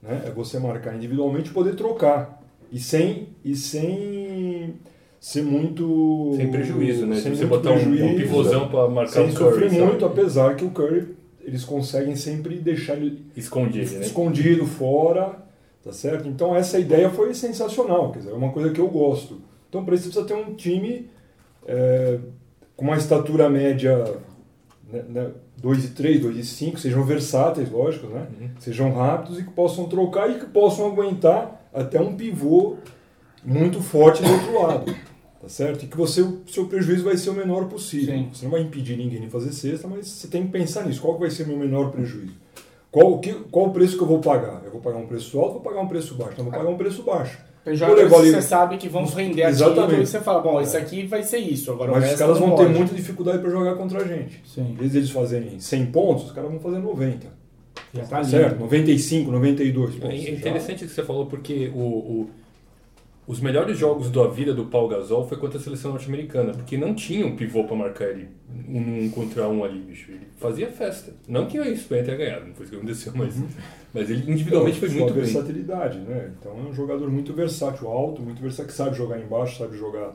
[0.02, 2.40] né, é você marcar individualmente e poder trocar.
[2.70, 4.74] E sem, e sem
[5.18, 6.34] ser muito.
[6.36, 7.16] Sem prejuízo, né?
[7.16, 9.50] sem Você muito botar um, um pivôzão pra marcar sem o Curry.
[9.70, 11.15] sofrer muito, apesar que o Curry
[11.46, 14.00] eles conseguem sempre deixar ele Escondido, né?
[14.00, 15.46] escondido fora,
[15.82, 16.28] tá certo?
[16.28, 19.40] Então essa ideia foi sensacional, quer dizer, é uma coisa que eu gosto.
[19.68, 21.08] Então para isso você precisa ter um time
[21.64, 22.18] é,
[22.76, 24.04] com uma estatura média
[24.92, 28.26] né, né, 2 e 3, 2 e 5, sejam versáteis, lógico, né?
[28.58, 32.76] Sejam rápidos e que possam trocar e que possam aguentar até um pivô
[33.44, 34.96] muito forte do outro lado.
[35.46, 35.84] Tá certo?
[35.84, 38.12] E que você, o seu prejuízo vai ser o menor possível.
[38.16, 38.28] Sim.
[38.34, 41.00] Você não vai impedir ninguém de fazer cesta, mas você tem que pensar nisso.
[41.00, 42.34] Qual que vai ser o meu menor prejuízo?
[42.90, 44.62] Qual, o que, qual o preço que eu vou pagar?
[44.64, 46.32] Eu vou pagar um preço alto ou vou pagar um preço baixo?
[46.32, 47.38] Então, eu vou pagar um preço baixo.
[47.64, 49.84] Jogadores que você sabe que vão render Exatamente.
[49.84, 51.70] aquilo e você fala, bom, isso aqui vai ser isso.
[51.70, 52.74] Agora Mas os caras vão ter pode.
[52.78, 54.42] muita dificuldade para jogar contra a gente.
[54.52, 54.70] Sim.
[54.72, 57.26] Em vez de eles fazerem 100 pontos, os caras vão fazer 90.
[57.94, 58.58] Já tá certo?
[58.58, 62.30] 95, 92 É interessante o que você falou, porque o, o-
[63.26, 66.94] os melhores jogos da vida do Paul Gasol foi contra a seleção norte-americana, porque não
[66.94, 68.28] tinha um pivô pra marcar ele
[68.68, 70.12] um, um contra um ali, bicho.
[70.12, 71.12] Ele fazia festa.
[71.26, 73.34] Não que a Espanha tenha ganhado, não foi isso que aconteceu, mas,
[73.92, 75.24] mas ele individualmente foi Sua muito bem.
[75.24, 76.30] versatilidade, né?
[76.38, 80.14] Então é um jogador muito versátil, alto, muito versátil, que sabe jogar embaixo, sabe jogar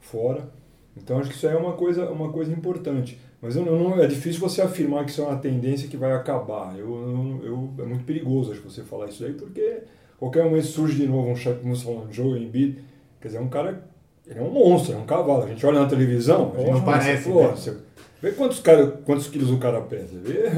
[0.00, 0.48] fora.
[0.96, 3.18] Então acho que isso aí é uma coisa, uma coisa importante.
[3.42, 6.74] Mas eu não, é difícil você afirmar que isso é uma tendência que vai acabar.
[6.78, 7.40] Eu, eu,
[7.78, 9.80] eu- é muito perigoso acho, você falar isso aí, porque
[10.18, 12.78] qualquer momento surge de novo um chefe, como um Joe Embiid,
[13.20, 13.82] quer dizer, é um cara,
[14.26, 15.44] ele é um monstro, é um cavalo.
[15.44, 17.54] A gente olha na televisão, a gente Não pensa, parece, pô, né?
[18.22, 20.50] vê quantos, cara, quantos quilos o cara pesa, vê?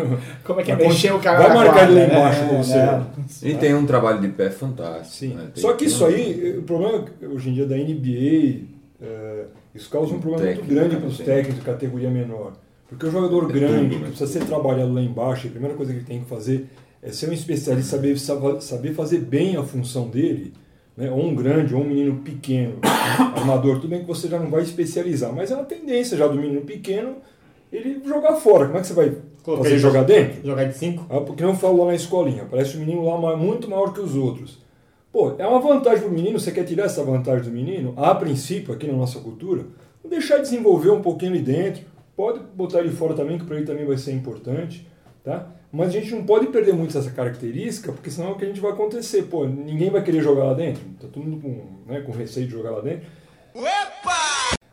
[0.45, 2.15] Como é que é Vai mexer o cara vai marcar ele lá né?
[2.15, 3.47] embaixo pra você.
[3.47, 5.07] É, E tem um trabalho de pé fantástico.
[5.15, 5.35] Sim.
[5.35, 5.51] né?
[5.55, 8.63] Só que isso aí, o problema hoje em dia da NBA,
[9.03, 9.45] é,
[9.75, 12.53] isso causa um problema muito grande para os técnicos de categoria menor.
[12.89, 14.05] Porque o jogador É grande, tudo, né?
[14.07, 16.67] que precisa ser trabalhado lá embaixo, a primeira coisa que ele tem que fazer
[17.03, 20.53] é ser um especialista, saber, saber- fazer bem a função dele.
[20.97, 21.11] Né?
[21.11, 22.79] Ou um grande, ou um menino pequeno,
[23.37, 26.35] armador, tudo bem que você já não vai especializar, mas é uma tendência já do
[26.35, 27.17] menino pequeno
[27.73, 28.67] ele jogar fora.
[28.67, 30.45] Como é que você vai Colocar fazer ele jogar dentro?
[30.45, 31.07] Jogar de 5?
[31.09, 34.17] Ah, porque não falo lá na escolinha, parece um menino lá muito maior que os
[34.17, 34.59] outros.
[35.13, 37.95] Pô, é uma vantagem pro menino, você quer tirar essa vantagem do menino?
[37.97, 39.65] A princípio, aqui na nossa cultura,
[40.09, 41.83] deixar desenvolver um pouquinho ali dentro,
[42.17, 44.87] pode botar ele fora também, que para ele também vai ser importante,
[45.23, 45.47] tá?
[45.71, 48.49] Mas a gente não pode perder muito essa característica, porque senão é o que a
[48.49, 49.25] gente vai acontecer.
[49.25, 52.53] Pô, ninguém vai querer jogar lá dentro, tá todo mundo com, né, com receio de
[52.53, 53.07] jogar lá dentro.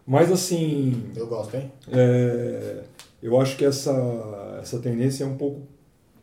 [0.08, 1.72] Mas assim, Eu gosto, hein?
[1.92, 2.84] é,
[3.22, 5.62] eu acho que essa, essa tendência é um pouco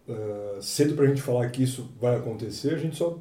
[0.08, 2.74] é, cedo para a gente falar que isso vai acontecer.
[2.74, 3.18] A gente só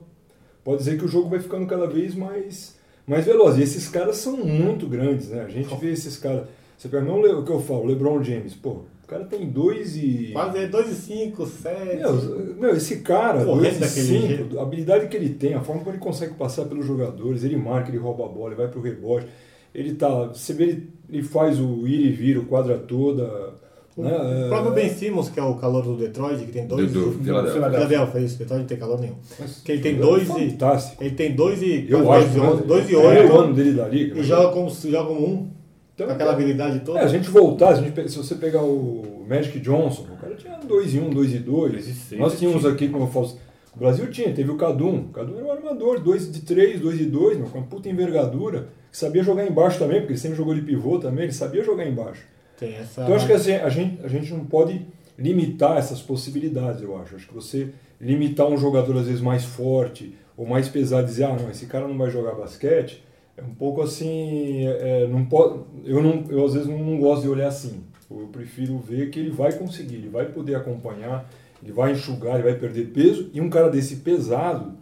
[0.64, 2.76] pode dizer que o jogo vai ficando cada vez mais,
[3.08, 3.58] mais veloz.
[3.58, 5.44] E esses caras são muito grandes, né?
[5.44, 6.46] A gente vê esses caras.
[6.78, 8.82] Você pega não o que eu falo, LeBron James, pô,
[9.12, 10.30] cara tem dois e.
[10.34, 11.96] Quase 2 e 5, 7.
[11.98, 14.60] Meu, meu, esse cara, Correndo 2 e daquele 5, jeito.
[14.60, 17.90] a habilidade que ele tem, a forma como ele consegue passar pelos jogadores, ele marca,
[17.90, 19.28] ele rouba a bola, ele vai pro rebote,
[19.76, 20.28] ele tá.
[20.28, 23.54] Você vê, ele, ele faz o ir e vir, o quadra toda.
[23.98, 24.48] O né?
[24.48, 26.90] próprio É, Ben Simmons, que é o calor do Detroit, que tem dois.
[26.94, 28.20] Do- do Philadelphia.
[28.22, 28.38] Isso.
[28.38, 29.16] Detroit não tem calor nenhum.
[29.38, 30.58] mas Que ele tem é dois e.
[31.02, 31.86] Ele tem 2 e.
[31.90, 32.28] Eu acho.
[32.30, 34.18] dois e onze- dois e é o ano dele da liga.
[34.18, 35.61] E joga como, joga como um.
[35.94, 37.00] Então, com aquela habilidade toda.
[37.00, 40.36] É, a gente voltar, se, a gente se você pegar o Magic Johnson, o cara
[40.36, 41.72] tinha 2 e 1, 2 e 2.
[41.72, 43.38] Dois e seis, Nós ele tínhamos aqui, como eu falo,
[43.76, 44.98] o Brasil tinha, teve o Cadum.
[44.98, 48.70] O Cadum era um armador, 2 de 3, 2 de 2, com uma puta envergadura,
[48.92, 51.86] que sabia jogar embaixo também, porque ele sempre jogou de pivô também, ele sabia jogar
[51.86, 52.26] embaixo.
[52.58, 53.04] Tem essa.
[53.04, 54.86] Então acho que assim, a, gente, a gente não pode
[55.18, 57.16] limitar essas possibilidades, eu acho.
[57.16, 61.38] Acho que você limitar um jogador às vezes mais forte ou mais pesado, dizer, ah,
[61.40, 63.04] não, esse cara não vai jogar basquete,
[63.38, 67.24] é um pouco assim, é, não pode, eu, não, eu às vezes não, não gosto
[67.24, 67.84] de olhar assim.
[68.10, 71.30] Eu prefiro ver que ele vai conseguir, ele vai poder acompanhar,
[71.64, 74.74] ele vai enxugar, ele vai perder peso, e um cara desse pesado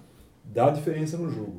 [0.43, 1.57] dá diferença no jogo.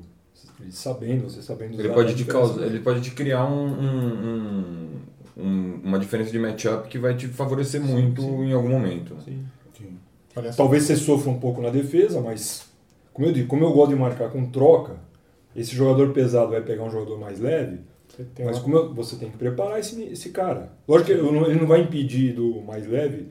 [0.61, 4.25] Ele sabendo, você sabendo Ele usar, pode, te causar, ele pode te criar um, um-
[4.25, 8.45] um- um- uma diferença de matchup que vai te favorecer muito sim.
[8.47, 9.17] em algum momento.
[9.25, 9.47] Sim.
[10.35, 10.53] Só.
[10.53, 12.67] Talvez você sofra um pouco na defesa, mas
[13.13, 14.97] como eu digo, como eu gosto de marcar com troca,
[15.55, 17.79] esse jogador pesado vai pegar um jogador mais leve,
[18.39, 20.73] mas uma- como eu- você tem que preparar esse, esse cara.
[20.87, 23.29] Lógico que não- ele não vai impedir do mais leve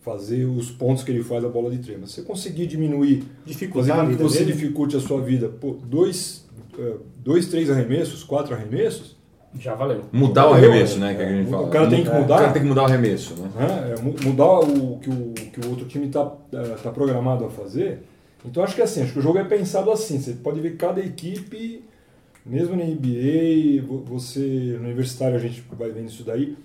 [0.00, 3.20] fazer os pontos que ele faz a bola de três, mas se você conseguir diminuir,
[3.20, 4.52] fazer dificuldade com que você dele.
[4.52, 6.46] dificulte a sua vida, pô, dois,
[6.78, 9.16] eh, dois, três arremessos, quatro arremessos,
[9.58, 10.02] Já valeu.
[10.12, 11.14] Mudar o arremesso, né?
[11.14, 11.68] Que a gente O fala.
[11.70, 12.38] cara tem que O mudar.
[12.38, 13.50] cara tem que mudar o arremesso, né?
[13.56, 13.94] né?
[13.96, 16.26] É, mu- mudar o que o, que o outro time está
[16.82, 18.02] tá programado a fazer.
[18.44, 20.20] Então acho que é assim, acho que o jogo é pensado assim.
[20.20, 21.82] Você pode ver cada equipe,
[22.46, 26.56] mesmo na NBA, vo- você no universitário a gente vai vendo isso daí.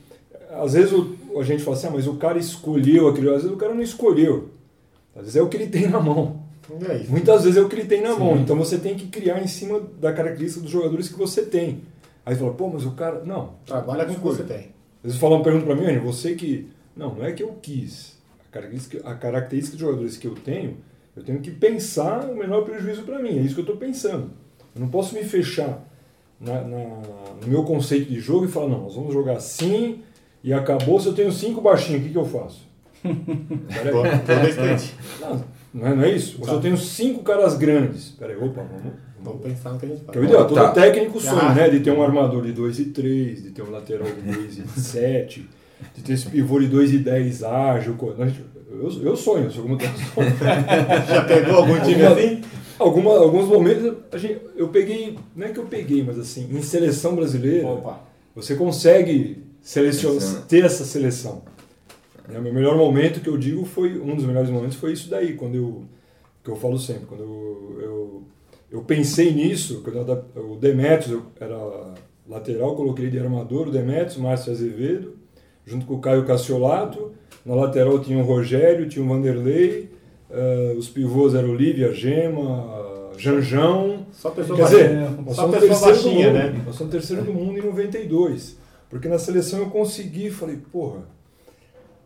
[0.52, 3.52] Às vezes o- a gente fala assim, ah, mas o cara escolheu aquilo, às vezes
[3.52, 4.50] o cara não escolheu.
[5.16, 6.42] Às vezes é o que ele tem na mão.
[6.90, 7.12] É isso.
[7.12, 8.38] Muitas vezes é o que ele tem na mão.
[8.38, 11.82] Então você tem que criar em cima da característica dos jogadores que você tem.
[12.26, 13.22] Aí fala, pô, mas o cara.
[13.26, 14.58] Não, Trabalha com o que você tem.
[14.58, 16.70] às vezes falam, perguntam pra mim, "Anny, você que.
[16.96, 18.16] Não, não é que eu quis.
[18.48, 20.78] A característica, a característica dos jogadores que eu tenho,
[21.16, 23.38] eu tenho que pensar o menor prejuízo para mim.
[23.38, 24.32] É isso que eu estou pensando.
[24.76, 25.84] Eu não posso me fechar
[26.40, 27.02] na, na-
[27.42, 30.00] no meu conceito de jogo e falar, não, nós vamos jogar assim
[30.44, 31.00] e acabou.
[31.00, 32.68] Se eu tenho cinco baixinhos, o que, que eu faço?
[33.04, 34.50] Peraí.
[34.50, 34.96] Instante.
[35.22, 36.38] Não, não é, não é isso.
[36.40, 38.10] Ou se eu tenho cinco caras grandes.
[38.12, 40.18] Peraí, opa, vamos, Vamos pensar no que a gente que é faz.
[40.18, 40.72] o ideal, todo Tá.
[40.72, 41.54] técnico sonha, Ah.
[41.56, 41.70] né?
[41.70, 44.80] De ter um armador de 2 e 3, de ter um lateral de 2 e
[44.82, 45.48] 7,
[45.96, 47.94] de ter esse pivô de 2 e 10 ágil.
[47.96, 49.88] co- a gente- Eu, eu sonho, sou como sonho.
[51.08, 52.42] Já pegou algum time assim?
[52.80, 56.62] Alguma, alguns momentos a gente, eu peguei, não é que eu peguei, mas assim, em
[56.62, 58.02] seleção brasileira, Opa.
[58.36, 60.46] você consegue selecionar, Seleciona.
[60.48, 61.44] ter essa seleção.
[62.28, 65.34] O meu melhor momento que eu digo foi, um dos melhores momentos foi isso daí,
[65.34, 65.84] quando eu,
[66.44, 68.24] que eu falo sempre, quando eu, eu,
[68.72, 69.98] eu pensei nisso, quando
[70.36, 71.94] eu, o Demetrios eu era
[72.28, 75.16] lateral, coloquei de armador, o Demetrios, Márcio Azevedo,
[75.66, 77.12] junto com o Caio Cassiolato,
[77.46, 79.90] na lateral tinha o Rogério, tinha o Vanderlei,
[80.32, 84.84] eh, os pivôs eram Olívia, Gema, Janjão, Só pessoa Quer baixinha.
[84.84, 86.34] dizer, nós Só pessoa terceiro do baixinha, mundo.
[86.38, 86.62] né?
[86.66, 88.58] Nós somos terceiro do mundo em 92.
[88.90, 91.02] Porque na seleção eu consegui, falei, porra.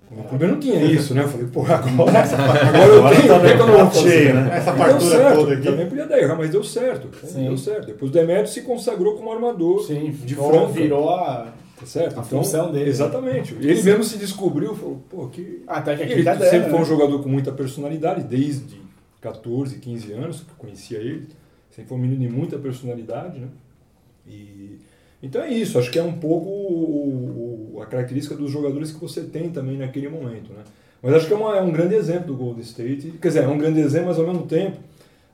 [0.09, 1.23] No primeiro não tinha isso, né?
[1.23, 4.33] Eu falei, porra, agora, agora eu tenho, tá o que é que eu não cheio,
[4.35, 4.49] né?
[4.57, 5.63] Essa E deu certo, toda aqui.
[5.63, 7.09] Também podia dar errado, mas deu certo.
[7.27, 7.43] Sim.
[7.43, 7.87] Deu certo.
[7.87, 10.67] Depois o Demetrio se consagrou como armador Sim, de virou, Franca.
[10.71, 11.47] virou a,
[11.79, 12.19] Tá certo?
[12.19, 12.89] a função dele.
[12.89, 13.53] Exatamente.
[13.53, 15.61] Ele mesmo se descobriu, falou, pô, que.
[15.67, 16.85] a Ele técnica sempre foi um né?
[16.89, 18.81] jogador com muita personalidade, desde
[19.21, 21.27] 14, 15 anos que eu conhecia ele.
[21.69, 23.47] Sempre foi um menino de muita personalidade, né?
[24.27, 24.79] E,
[25.21, 28.99] então é isso, acho que é um pouco o- o- a característica dos jogadores que
[28.99, 30.63] você tem também naquele momento, né?
[31.01, 33.47] Mas acho que é, uma- é um grande exemplo do Golden State, quer dizer, é
[33.47, 34.77] um grande exemplo, mas ao mesmo tempo,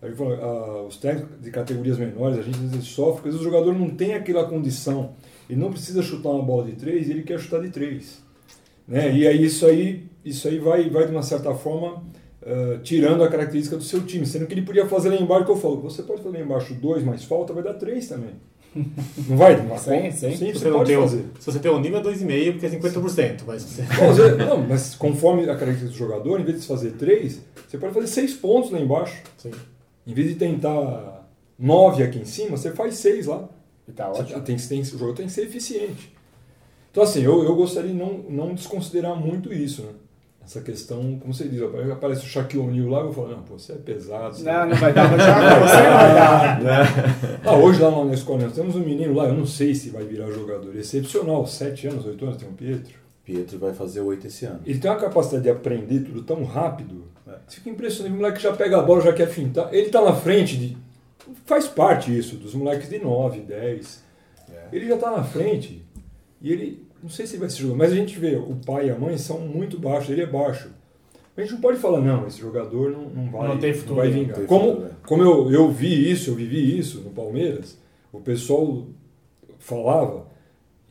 [0.02, 3.30] a gente fala, ah, os técnicos de categorias menores, a gente às vezes sofre, porque
[3.30, 5.12] às vezes o jogador não tem aquela condição,
[5.54, 8.22] ele não precisa chutar uma bola de três, ele quer chutar de três.
[8.88, 9.16] Né?
[9.16, 12.04] E aí isso aí, isso aí vai, vai de uma certa forma
[12.46, 15.52] ah, tirando a característica do seu time, sendo que ele podia fazer lá embaixo que
[15.52, 18.32] eu falo, você pode fazer lá embaixo dois mais falta, vai dar três também.
[18.76, 19.56] Não vai?
[19.78, 20.36] Sim, sim.
[20.36, 21.26] Sim, você pode tem fazer.
[21.40, 23.42] se você tem um nível, é 2,5, porque é 50%.
[23.46, 23.84] Mas você...
[24.36, 28.08] Não, mas conforme a característica do jogador, em vez de fazer três, você pode fazer
[28.08, 29.22] seis pontos lá embaixo.
[29.38, 29.52] Sim.
[30.08, 33.48] Em vez de tentar nove aqui em cima, você faz seis lá.
[33.88, 34.42] E tá ótimo.
[34.42, 36.14] tem, que- tem, o jogo tem que ser eficiente.
[36.92, 39.90] Então, assim, eu, eu gostaria de não, não desconsiderar muito isso, né?
[40.46, 43.72] Essa questão, como você diz, aparece o Shaquille O'Neal lá, eu falar, não, pô, você
[43.72, 44.36] é pesado.
[44.36, 47.40] você Não, não vai dar pra jogar você, não vai dar.
[47.46, 50.04] Ah, hoje lá na escola nós temos um menino lá, eu não sei se vai
[50.04, 52.94] virar jogador, excepcional, sete anos, oito anos, tem um Pietro.
[53.24, 54.60] Pietro vai fazer oito esse ano.
[54.66, 57.06] Ele tem uma capacidade de aprender tudo tão rápido.
[57.48, 58.14] Você fica impressionado.
[58.14, 59.74] O moleque já pega a bola, já quer fintar.
[59.74, 60.78] Ele tá na frente de.
[61.46, 64.04] Faz parte isso, dos moleques de 9, 10.
[64.72, 65.82] Ele já tá na frente.
[66.42, 66.84] E ele.
[67.02, 69.18] Não sei se vai ser jogador, mas a gente vê, o pai e a mãe
[69.18, 70.70] são muito baixos, ele é baixo.
[71.36, 74.08] A gente não pode falar, não, esse jogador não, não vai, Não tem futuro, vai
[74.08, 74.38] não vingar.
[74.38, 74.92] tem Como, futuro, é.
[75.08, 77.78] como eu, eu vi isso, eu vivi isso no Palmeiras,
[78.12, 78.86] o pessoal
[79.60, 80.28] falava,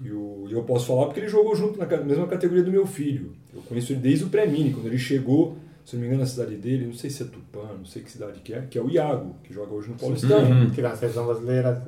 [0.05, 2.87] e o- e eu posso falar porque ele jogou junto na mesma categoria do meu
[2.87, 3.33] filho.
[3.55, 6.57] Eu conheço ele desde o pré-mini, quando ele chegou, se não me engano, na cidade
[6.57, 8.89] dele, não sei se é Tupã, não sei que cidade que é, que é o
[8.91, 10.39] Iago, que joga hoje no Paulistão.
[10.43, 10.71] Uhum.
[10.71, 11.85] Que na seleção brasileira.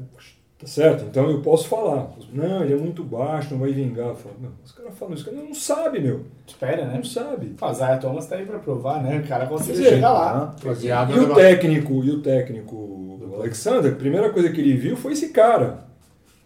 [0.56, 1.04] Tá certo?
[1.04, 2.12] Então eu posso falar.
[2.32, 4.08] Não, ele é muito baixo, não vai vingar.
[4.08, 6.20] Eu falo, não, os caras falam isso, o cara não sabe, meu.
[6.46, 6.94] Espera, né?
[6.96, 7.54] Não sabe.
[7.60, 9.18] O Zaya Thomas tá aí pra provar, né?
[9.18, 10.54] O cara dizer, chegar lá.
[10.80, 14.96] Thiago E o técnico, e o técnico o Alexander, a primeira coisa que ele viu
[14.96, 15.84] foi esse cara.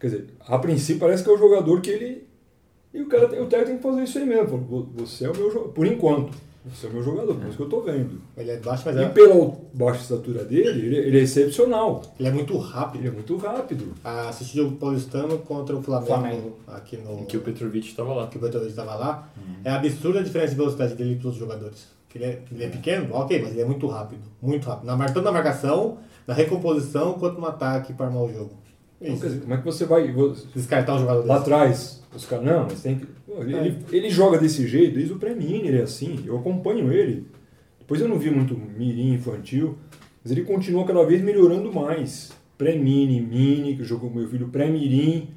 [0.01, 2.27] Quer dizer, a princípio parece que é o jogador que ele.
[2.95, 4.47] E o, cara, tem- o técnico tem que fazer isso aí mesmo.
[4.49, 5.73] Falou, "Vo- Você é o meu jogador.
[5.75, 6.33] Por enquanto.
[6.75, 8.21] Você é o meu jogador, por isso que eu tô vendo.
[8.37, 12.03] Ele é baixo, mas E é, pela baixa estatura dele, ele, ele é excepcional.
[12.19, 13.01] ele é muito rápido.
[13.01, 13.95] Ele é muito rápido.
[14.05, 16.57] Ah, Assisti o jogo paulistano contra o Flamengo, Flamengo.
[16.69, 17.25] aqui no.
[17.27, 18.27] Que o Petrovic estava lá.
[18.27, 19.29] que o Petrovic estava lá.
[19.65, 21.89] É absurda a diferença de velocidade dele para os jogadores.
[22.15, 24.23] Ele, é, ele é pequeno, ok, mas ele é muito rápido.
[24.43, 24.87] Muito rápido.
[24.87, 28.51] Na, tanto na marcação, na recomposição, quanto no ataque para armar o jogo.
[29.01, 29.23] Então, Isso.
[29.23, 30.15] quer dizer, como é que você vai.
[30.55, 32.45] Descartar um jogador Lá atrás, os caras.
[32.45, 33.07] Não, mas tem que.
[33.29, 36.19] Pô, Ele, ele, ele joga desse jeito, desde o pré-mini ele é assim.
[36.27, 37.27] Eu acompanho ele.
[37.79, 39.77] Depois eu não vi muito mirim infantil,
[40.23, 42.33] mas ele continua cada vez melhorando mais.
[42.57, 45.29] Pré-mini, mini, que jogou com meu filho, pré-mirim.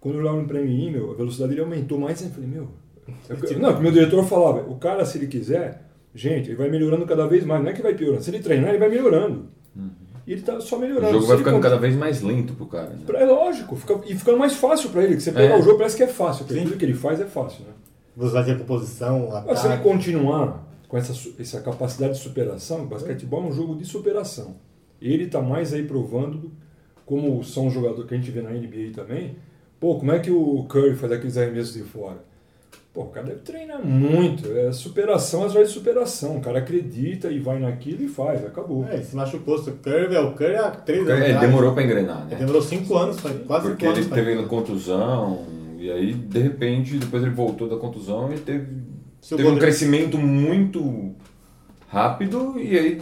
[0.00, 2.20] Quando eu olhava no pré-mirim, meu, a velocidade dele aumentou mais.
[2.22, 2.68] Eu falei, meu.
[3.54, 5.82] eu- não, meu diretor falava, o cara, se ele quiser,
[6.14, 7.62] gente, ele vai melhorando cada vez mais.
[7.62, 8.22] Não é que vai piorando.
[8.22, 9.48] Se ele treinar, ele vai melhorando.
[10.26, 11.12] E ele tá só O melhorando.
[11.12, 12.90] jogo Se vai ficando cada vez mais lento pro cara.
[12.90, 13.04] Né?
[13.14, 15.16] é lógico, fica, e ficando mais fácil pra ele.
[15.16, 15.58] Que você pegar É.
[15.58, 16.66] o jogo parece que é fácil, porque Sim.
[16.66, 17.72] tudo que ele faz é fácil, né?
[18.16, 19.82] Velocidade de recomposição, Mas se ele ataque.
[19.88, 24.54] continuar com essa, essa capacidade de superação, o basquetebol é um jogo de superação.
[25.02, 26.50] Ele tá mais aí provando,
[27.04, 29.36] como são os jogadores que a gente vê na NBA também.
[29.80, 32.24] Pô, como é que o Curry faz aqueles arremessos de fora?
[32.94, 34.48] Pô, o cara deve treinar muito.
[34.56, 36.36] É superação atrás de superação.
[36.36, 38.46] O cara acredita e vai naquilo e faz.
[38.46, 38.86] Acabou.
[38.88, 39.56] É, ele se machucou.
[39.56, 41.24] O Curry é o Curry há três Porque anos.
[41.24, 41.50] ele atrás.
[41.50, 42.26] demorou pra engrenar, né?
[42.30, 43.98] Ele demorou cinco anos, quase Porque cinco anos.
[43.98, 44.48] ele pra teve engrenar.
[44.48, 45.44] contusão,
[45.76, 48.68] e aí, de repente, depois ele voltou da contusão e teve,
[49.20, 51.16] Se um crescimento muito
[51.88, 53.00] rápido, e aí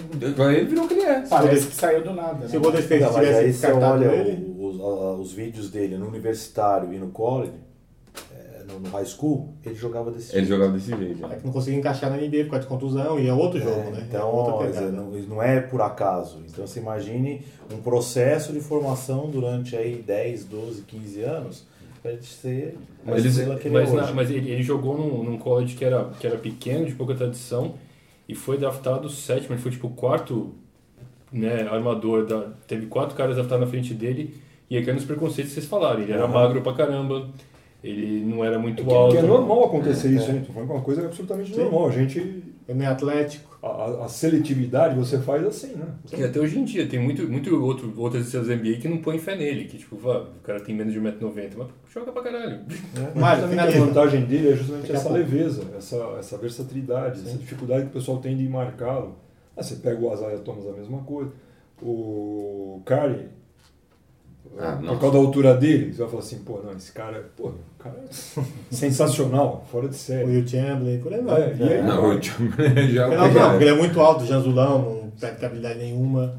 [0.54, 1.20] ele virou o que ele é.
[1.28, 2.48] Parece que saiu do nada.
[2.48, 2.58] Se né?
[2.58, 4.54] o Golden State tivesse aí descartado olha ele...
[4.58, 4.80] os,
[5.20, 7.71] os vídeos dele no universitário e no college, é,
[8.66, 10.48] no, no high school, ele jogava desse Ele jeito.
[10.48, 11.24] jogava desse jeito.
[11.24, 11.36] É né?
[11.36, 13.90] que não conseguia encaixar na NBA por causa de contusão e é outro jogo, É,
[13.90, 13.98] né?
[14.00, 16.38] É Então, outra quer dizer, não, não é por acaso.
[16.48, 21.66] Então você imagine um processo de formação durante aí 10, 12, 15 anos
[22.02, 25.76] para ele ser Mas, ele mas, é na- mas ele, ele jogou num, num college
[25.76, 27.74] que era, que era pequeno, de pouca tradição,
[28.28, 30.52] e foi draftado sétimo, ele foi tipo o quarto
[31.30, 34.34] né, armador, da, teve quatro caras draftados na frente dele,
[34.68, 37.28] e aí caiu nos preconceitos que vocês falaram, ele era magro pra caramba,
[37.82, 39.12] ele não era muito Que, alto.
[39.12, 40.42] que é normal acontecer isso, hein?
[40.46, 41.88] Tô falando que é uma coisa absolutamente normal.
[41.88, 42.18] A gente.
[42.68, 43.58] Ele não é atlético.
[43.62, 45.86] A, a- seletividade você faz assim, né?
[46.16, 48.98] E até hoje em dia, tem muito, muito outro, outras estrelas da NBA que não
[48.98, 52.22] põem fé nele, que tipo, vá, o cara tem menos de 1,90m, mas joga pra
[52.22, 52.60] caralho.
[52.94, 53.78] Justamente finaliza.
[53.82, 58.18] a vantagem dele é justamente essa leveza, essa, essa versatilidade, essa dificuldade que o pessoal
[58.18, 59.16] tem de marcá-lo.
[59.56, 61.30] Ah, você pega o Isaiah Thomas, a mesma coisa.
[61.80, 63.26] O Curry,
[64.58, 67.48] Ah, por causa da altura dele, você vai falar assim, pô, não, esse cara, pô,
[67.48, 68.42] o cara é
[68.74, 70.24] sensacional, fora de O série.
[70.30, 71.42] Will Chamberlain, por aí vai.
[71.42, 71.46] É,
[71.78, 72.50] aí- Não, o time
[72.92, 76.34] já Não, não, porque ele é muito alto, Janzulão, não tem habilidade nenhuma.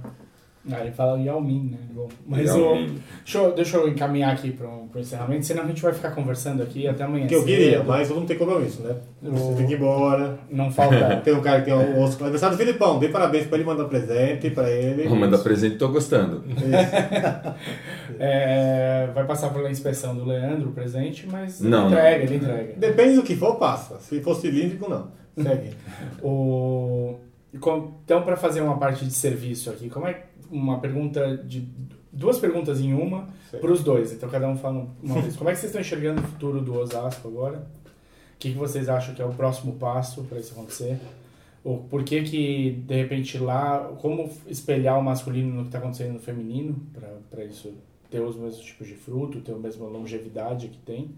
[0.71, 1.77] Ah, ele fala Yao Ming, né?
[1.91, 2.73] Bom, mas o,
[3.17, 6.63] deixa, eu, deixa eu encaminhar aqui para o encerramento, senão a gente vai ficar conversando
[6.63, 7.27] aqui até amanhã.
[7.27, 7.47] Que eu cedo.
[7.49, 8.95] queria, mas todo mundo tem compromisso, né?
[9.21, 10.39] Você tem que ir embora.
[10.49, 11.17] Não falta.
[11.23, 13.85] Tem um cara que tem o osso aniversário do Filipão, dê parabéns pra ele, mandar
[13.85, 15.07] um presente pra ele.
[15.07, 16.43] Vou mandar presente, tô gostando.
[18.19, 22.23] É, vai passar pela inspeção do Leandro, o presente, mas ele Não, entrega, não.
[22.23, 22.73] ele entrega.
[22.77, 23.97] Depende do que for, passa.
[23.99, 25.07] Se for cilíndrico, não.
[25.41, 25.71] Segue.
[26.21, 27.15] O,
[27.53, 31.67] então, para fazer uma parte de serviço aqui, como é uma pergunta de
[32.11, 34.13] duas perguntas em uma para os dois.
[34.13, 35.35] Então, cada um fala uma vez.
[35.35, 37.67] Como é que vocês estão enxergando o futuro do Osasco agora?
[38.35, 40.99] O que, que vocês acham que é o próximo passo para isso acontecer?
[41.63, 43.79] Ou por que que, de repente, lá...
[44.01, 46.75] Como espelhar o masculino no que está acontecendo no feminino
[47.29, 47.73] para isso
[48.11, 51.11] ter os mesmos tipos de fruto, ter a mesma longevidade que tem?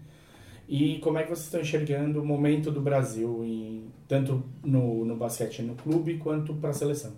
[0.68, 5.16] E como é que vocês estão enxergando o momento do Brasil, em, tanto no, no
[5.16, 7.12] basquete no clube, quanto para a seleção?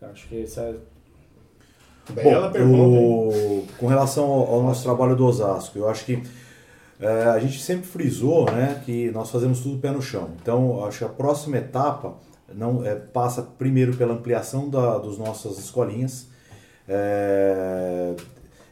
[0.00, 0.76] Acho que essa
[2.12, 3.64] Bela Bom, pergunta, hein?
[3.64, 6.22] o- com relação ao, ao nosso trabalho do Osasco, eu acho que
[7.00, 10.30] é, a gente sempre frisou né, que nós fazemos tudo pé no chão.
[10.40, 12.14] Então, acho que a próxima etapa
[12.54, 16.28] não é, passa primeiro pela ampliação da, dos nossas escolinhas,
[16.88, 18.14] é,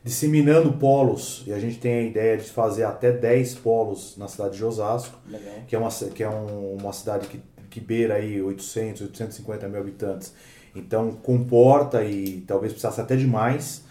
[0.04, 4.56] disseminando polos, e a gente tem a ideia de fazer até 10 polos na cidade
[4.56, 5.54] de Osasco, legal.
[5.66, 7.40] que é uma, que é um- uma cidade que,
[7.70, 10.32] que beira aí 800, 850 mil habitantes.
[10.74, 13.84] Então comporta e talvez precisasse até de mais.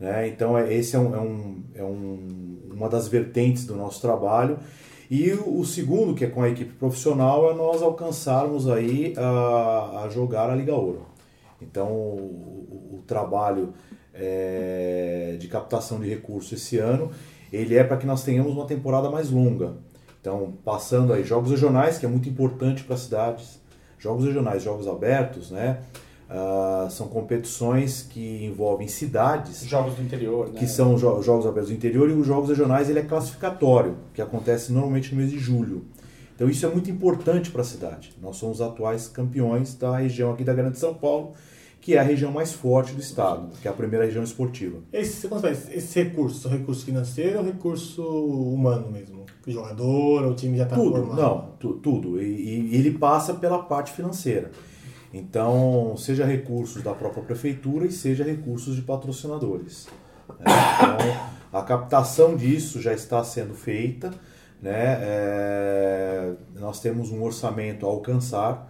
[0.00, 0.28] Né?
[0.28, 4.58] Então é, esse é, um, é, um, é um- uma das vertentes do nosso trabalho.
[5.10, 10.02] E o, o segundo, que é com a equipe profissional, é nós alcançarmos aí a,
[10.04, 11.06] a jogar a Liga Ouro.
[11.62, 12.16] Então o,
[12.92, 13.72] o- o trabalho
[14.14, 17.10] é, de captação de recursos esse ano,
[17.52, 19.74] ele é para que nós tenhamos uma temporada mais longa.
[20.20, 23.60] Então, passando aí, jogos regionais, que é muito importante para as cidades.
[23.98, 25.80] Jogos regionais, jogos abertos, né?
[26.28, 30.58] Ah, são competições que envolvem cidades, Jogos do interior, né?
[30.58, 34.22] que são jo- jogos abertos do interior, e os jogos regionais ele é classificatório, que
[34.22, 35.84] acontece normalmente no mês de julho.
[36.34, 38.12] Então isso é muito importante para a cidade.
[38.20, 41.32] Nós somos atuais campeões da região aqui da Grande São Paulo,
[41.80, 44.78] que é a região mais forte do estado, que é a primeira região esportiva.
[44.90, 45.68] Esse, como você faz?
[45.70, 49.26] Esse recurso, recurso financeiro ou recurso humano mesmo?
[49.46, 51.20] O jogador, o time já está Tudo, formado?
[51.20, 52.20] não, tu- tudo.
[52.20, 54.50] E, e ele passa pela parte financeira.
[55.16, 59.86] Então, seja recursos da própria prefeitura e seja recursos de patrocinadores.
[60.40, 60.44] né?
[60.44, 64.10] Então, a captação disso já está sendo feita.
[64.60, 64.98] Né?
[65.00, 68.68] É, nós temos um orçamento a alcançar,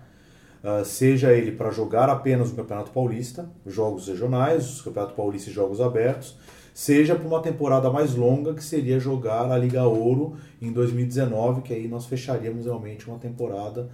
[0.63, 5.81] ah, seja ele para jogar apenas o Campeonato Paulista, jogos regionais, Campeonato Paulista e jogos
[5.81, 6.37] abertos,
[6.75, 11.73] seja para uma temporada mais longa, que seria jogar a Liga Ouro em 2019, que
[11.73, 13.89] aí nós fecharíamos realmente uma temporada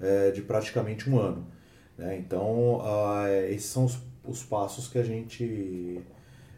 [0.00, 1.56] eh, de praticamente um ano.
[1.96, 2.18] Né?
[2.18, 6.00] Então, ah, esses são os, os passos que a gente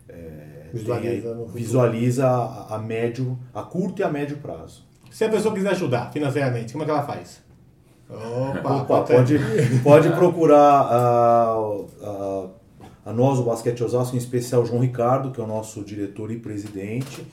[0.09, 4.86] eh, Visualiza tem visualiza a, a médio, a curto e a médio prazo.
[5.11, 7.43] Se a pessoa quiser ajudar financeiramente, como é que ela faz?
[8.09, 9.39] Opa, Opa, pode,
[9.82, 11.55] pode procurar a,
[12.03, 12.47] a,
[13.07, 16.30] a nós, o Basquete Osasco, em especial o João Ricardo, que é o nosso diretor
[16.30, 17.26] e presidente.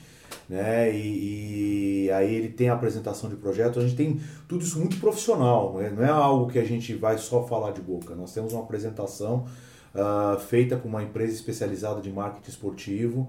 [0.48, 0.94] Né?
[0.94, 4.98] E, e aí ele tem a apresentação de projeto, a gente tem tudo isso muito
[4.98, 5.92] profissional, né?
[5.94, 8.14] não é algo que a gente vai só falar de boca.
[8.14, 9.46] Nós temos uma apresentação
[9.94, 13.28] ah, feita por uma empresa especializada de marketing esportivo.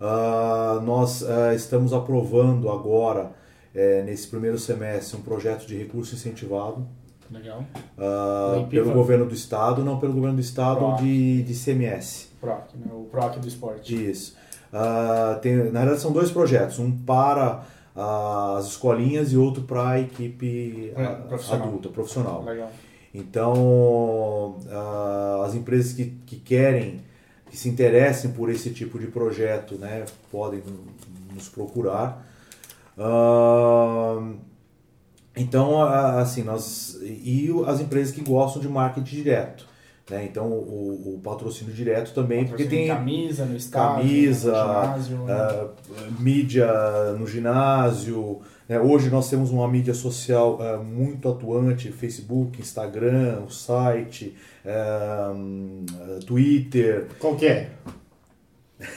[0.00, 3.32] Ah, nós ah, estamos aprovando agora,
[3.74, 6.86] eh, nesse primeiro semestre, um projeto de recurso incentivado
[7.30, 7.64] Legal.
[7.96, 8.92] pelo Piva.
[8.92, 11.00] governo do estado, não pelo governo do estado Proc.
[11.00, 12.30] de, de CMS.
[12.40, 12.92] PROC, né?
[12.92, 14.10] O PROC do esporte.
[14.10, 14.36] Isso.
[14.72, 17.64] Ah, tem, na verdade são dois projetos, um para
[17.94, 21.66] ah, as escolinhas e outro para a equipe É, profissional.
[21.68, 22.42] adulta, profissional.
[22.44, 22.70] Legal.
[23.14, 27.00] Então, ah, as empresas que, que querem,
[27.50, 30.62] que se interessem por esse tipo de projeto, né, podem
[31.34, 32.26] nos procurar.
[35.36, 39.66] Então, assim, nós e as empresas que gostam de marketing direto,
[40.12, 40.26] né?
[40.26, 45.32] Então, o, o patrocínio direto também, porque tem camisa no estádio, camisa, no ginásio, né?
[45.32, 45.68] ah,
[46.20, 48.40] mídia no ginásio.
[48.68, 48.78] né?
[48.78, 54.36] Hoje nós temos uma mídia social ah, muito atuante, Facebook, Instagram, o site,
[54.66, 55.32] ah,
[56.26, 57.06] Twitter.
[57.18, 57.70] Qual que é?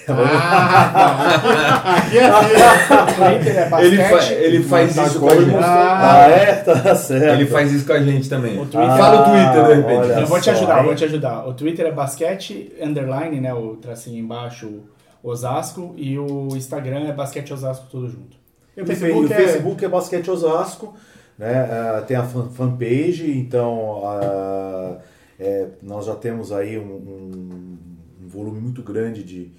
[0.08, 3.16] Ah, assim.
[3.16, 3.86] Twitter é.
[3.86, 5.56] Ele, fa ele faz Tá isso com a gente.
[5.62, 6.54] Ah, é?
[6.56, 7.34] Tá certo.
[7.40, 8.60] Ele faz isso com a gente também.
[8.60, 10.20] O Twitter- Fala o Twitter, de repente.
[10.22, 11.48] Eu vou te ajudar, vou te ajudar.
[11.48, 13.54] O Twitter é basquete underline, né?
[13.54, 14.84] O tracinho embaixo,
[15.24, 15.94] Osasco.
[15.98, 18.38] E o Instagram é basquete Osasco, tudo junto.
[18.78, 19.36] E o Facebook, é...
[19.36, 20.94] o Facebook é Basquete Osasco,
[21.40, 21.68] né?
[21.72, 24.98] Ah, tem a fan- fanpage, então ah,
[25.40, 27.78] é, nós já temos aí um, um-
[28.22, 29.52] um volume muito grande de,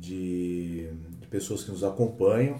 [0.00, 0.88] de,
[1.20, 2.56] de pessoas que nos acompanham.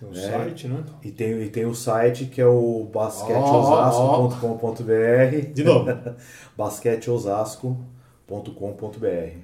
[0.00, 0.16] Tem o É.
[0.32, 0.82] site, né?
[1.02, 5.52] E tem, e tem o site que é o basqueteosasco.com.br.
[5.54, 5.86] De novo.
[6.58, 9.36] basqueteosasco.com.br.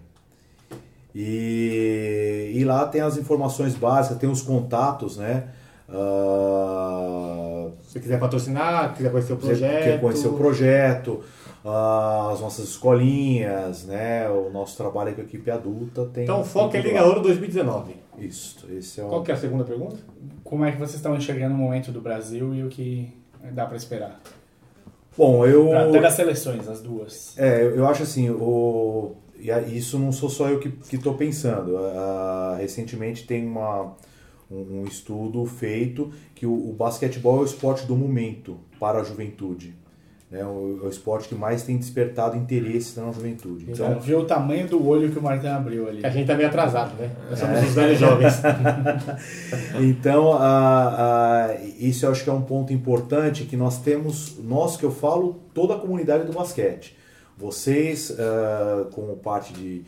[1.15, 5.49] E, e lá tem as informações básicas, tem os contatos, né?
[5.89, 9.85] Ah, Se você quiser patrocinar, quiser conhecer o projeto.
[9.85, 11.23] quer conhecer o projeto,
[11.65, 14.29] as nossas escolinhas, né?
[14.29, 16.07] O nosso trabalho com a equipe adulta.
[16.07, 17.05] Tem, Então o foco é Liga.
[17.05, 17.97] Ouro 2019.
[18.19, 19.09] Isso, esse é o.
[19.09, 19.97] Qual que é a segunda pergunta?
[20.45, 23.13] Como é que vocês estão enxergando o momento do Brasil e o que
[23.53, 24.21] dá pra esperar?
[25.17, 25.69] Bom, eu.
[25.69, 27.37] Pra- Até das seleções, as duas.
[27.39, 31.77] É, eu acho assim, o, e isso não sou só eu que estou pensando.
[31.77, 33.95] Ah, recentemente tem uma,
[34.51, 39.05] um, um estudo feito que o, o basquetebol é o esporte do momento para a
[39.05, 39.75] juventude.
[40.31, 40.45] Né?
[40.45, 43.65] O, é o esporte que mais tem despertado interesse na juventude.
[43.69, 46.05] Então, Então, viu o tamanho do olho que o Martin abriu ali.
[46.05, 47.11] A gente tá meio atrasado, né?
[47.31, 47.47] Nós É.
[47.47, 48.35] somos os velhos jovens.
[49.81, 50.39] então
[51.79, 55.41] isso eu acho que é um ponto importante que nós temos, nós que eu falo,
[55.55, 56.97] toda a comunidade do basquete.
[57.37, 59.83] Vocês, ah, como parte de,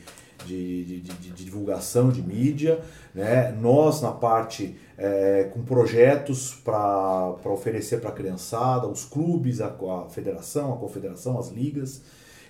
[0.46, 2.80] de, de- de- de divulgação de mídia,
[3.14, 3.52] né?
[3.60, 10.08] nós na parte eh, com projetos para oferecer para a criançada, os clubes, a, a
[10.10, 12.02] federação, a confederação, as ligas.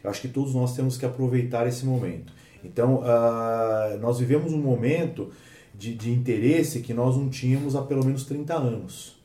[0.02, 2.32] Eu acho que todos nós temos que aproveitar esse momento.
[2.64, 5.30] Então, ah, nós vivemos um momento
[5.74, 9.19] de, de interesse que nós não tínhamos há pelo menos 30 anos.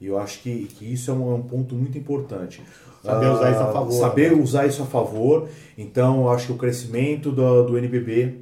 [0.00, 2.62] E eu acho que, que isso é um, é um ponto muito importante.
[3.04, 4.42] Saber usar isso a Ah, favor, Saber né?
[4.42, 5.48] usar isso a favor.
[5.76, 8.36] Então, eu acho que o crescimento do, do NBB,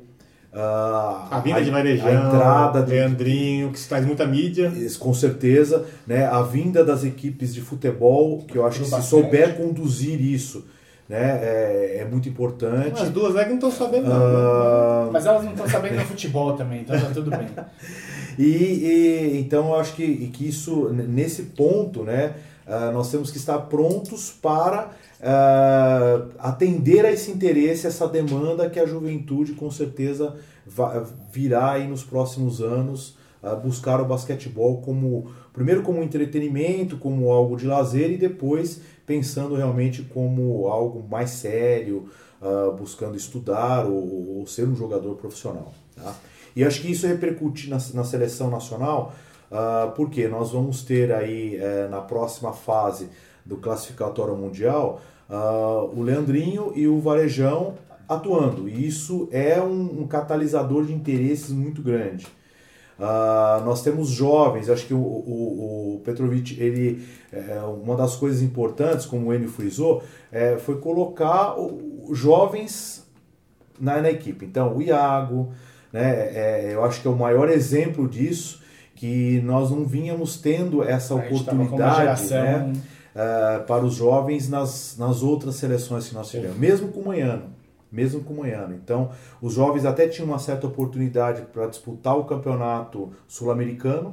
[0.53, 4.69] ah, A vinda de a Varejão, entrada de, Leandrinho, que traz muita mídia.
[4.69, 6.27] isso, Com certeza, né?
[6.27, 10.65] A vinda das equipes de futebol, que eu acho que se souber conduzir isso,
[11.09, 11.39] né?
[11.43, 13.01] É, é muito importante.
[13.03, 14.19] As duas é que não estão sabendo, não.
[14.19, 14.25] né?
[14.25, 17.47] Ah, Mas elas não estão sabendo do futebol também, então tá tudo bem.
[18.39, 22.35] E, e- então eu acho que, que isso, nesse ponto, né,
[22.67, 24.91] ah, nós temos que estar prontos para
[25.23, 30.37] ah, atender a esse interesse, essa demanda que a juventude com certeza
[31.33, 37.57] virá aí nos próximos anos ah, buscar o basquetebol como primeiro como entretenimento, como algo
[37.57, 42.09] de lazer e depois pensando realmente como algo mais sério,
[42.41, 45.73] ah, buscando estudar ou, ou ser um jogador profissional.
[45.97, 46.15] Tá?
[46.59, 49.13] E acho que isso repercute na, na seleção nacional,
[49.51, 53.09] ah, porque nós vamos ter aí eh, na próxima fase
[53.47, 55.01] do classificatório mundial
[55.31, 57.75] ah, o Leandrinho e o Varejão
[58.09, 58.69] atuando.
[58.69, 62.27] E isso é um, um catalisador de interesses muito grande.
[62.99, 68.43] Ah, nós temos jovens, acho que o, o, o Petrovic, ele, é, uma das coisas
[68.43, 70.03] importantes, como o Enio frisou,
[70.33, 73.07] é, foi colocar o- jovens
[73.79, 74.45] na, na equipe.
[74.45, 75.53] Então, o Iago,
[75.99, 78.63] né, é, eu acho que é o maior exemplo disso,
[78.95, 82.73] que nós não vínhamos tendo essa oportunidade geração- né,
[83.15, 87.45] ah, para os jovens nas, nas outras seleções que nós tivemos, mesmo com o Manhano.
[87.91, 88.75] Mesmo com o Manhano.
[88.75, 94.13] Então, os jovens até tinham uma certa oportunidade para disputar o campeonato sul-americano,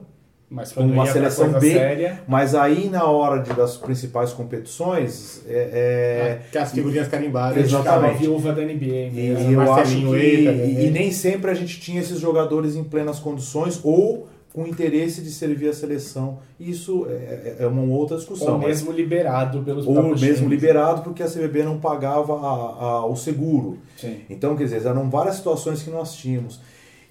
[0.50, 6.40] Mas com uma seleção B, séria, mas aí na hora de, das principais competições, é,
[6.44, 7.64] é, Que as figurinhas carimbadas.
[7.64, 8.20] Exatamente.
[8.20, 9.50] viúva da NBA e, mesmo.
[9.50, 13.20] e eu acho que e, e nem sempre a gente tinha esses jogadores em plenas
[13.20, 16.38] condições ou com interesse de servir a seleção.
[16.60, 18.54] Isso é, é uma outra discussão.
[18.54, 20.40] Ou mas- mesmo liberado pelos ou mesmo times.
[20.42, 23.80] liberado porque a CBB não pagava a- a- o seguro.
[23.98, 24.20] Sim.
[24.30, 26.62] Então, quer dizer, eram várias situações que nós tínhamos.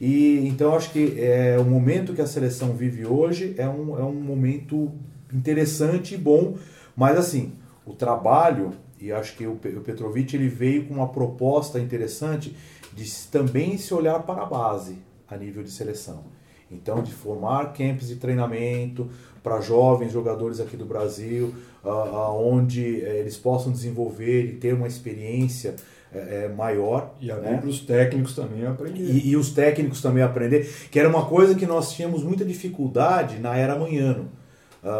[0.04, 4.02] E então acho que é, o momento que a seleção vive hoje é um, é
[4.02, 4.92] um momento
[5.32, 6.58] interessante e bom,
[6.94, 7.54] mas assim,
[7.86, 12.54] o trabalho, e acho que o, o Petrovic ele veio com uma proposta interessante
[12.92, 16.24] de também se olhar para a base a nível de seleção.
[16.70, 19.08] Então, de formar camps de treinamento
[19.42, 24.74] para jovens jogadores aqui do Brasil, ah, ah, onde eh, eles possam desenvolver e ter
[24.74, 25.76] uma experiência
[26.14, 27.14] eh, eh, maior.
[27.20, 27.56] E abrir né?
[27.58, 29.02] para os técnicos também aprender.
[29.02, 33.38] E, e os técnicos também aprender, que era uma coisa que nós tínhamos muita dificuldade
[33.38, 34.18] na era manhã.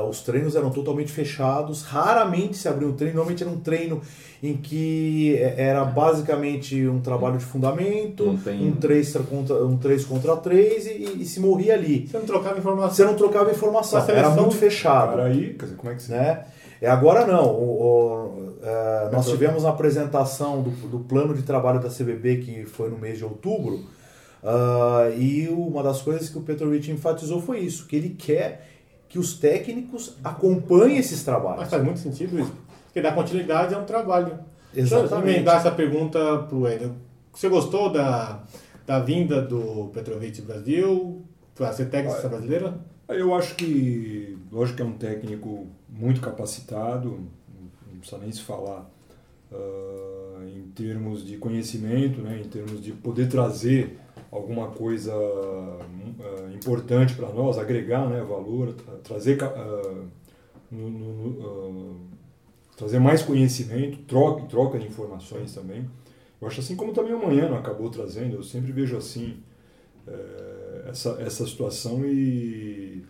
[0.08, 4.00] os treinos eram totalmente fechados, raramente se abria um treino, normalmente era um treino
[4.42, 10.04] em que eh, era basicamente um trabalho de fundamento, tem- um 3 contra, um três
[10.04, 12.06] contra 3 e, e se morria ali.
[12.06, 12.94] Você não trocava informação.
[12.94, 16.02] Você não trocava informação, seleção, era muito fechado Cara, aí, quer dizer, como é que
[16.02, 16.12] você...
[16.12, 16.44] né?
[16.80, 17.46] É, agora não.
[17.46, 22.64] O- o- é, nós tivemos a apresentação do, do plano de trabalho da CBB que
[22.64, 23.84] foi no mês de outubro
[24.44, 28.68] ah, e uma das coisas que o Petrovic enfatizou foi isso, que ele quer
[29.08, 31.68] que os técnicos acompanhem esses Mas trabalhos.
[31.70, 32.52] faz muito sentido isso.
[32.86, 34.38] Porque dar continuidade é um trabalho.
[34.72, 35.36] Deixa eu Exatamente.
[35.36, 36.96] emendar essa pergunta pro Enio.
[37.32, 38.42] Você gostou da,
[38.86, 41.22] da vinda do Petrovic Brasil
[41.54, 42.74] para ser técnico seleção brasileira?
[43.08, 47.28] Eu acho que, lógico que é um técnico muito capacitado,
[48.04, 48.88] precisa nem se falar
[49.52, 53.98] ah, em termos de conhecimento, né, em termos de poder trazer
[54.30, 60.04] alguma coisa ah, importante para nós, agregar né, valor, tra- trazer, ah,
[60.70, 61.96] no- no-
[62.76, 65.88] trazer mais conhecimento, troca, troca de informações também.
[66.40, 69.36] Eu acho assim como também o Manhã acabou trazendo, eu sempre vejo assim
[70.06, 73.04] eh, essa, essa situação e,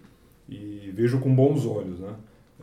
[0.48, 2.14] e vejo com bons olhos, né?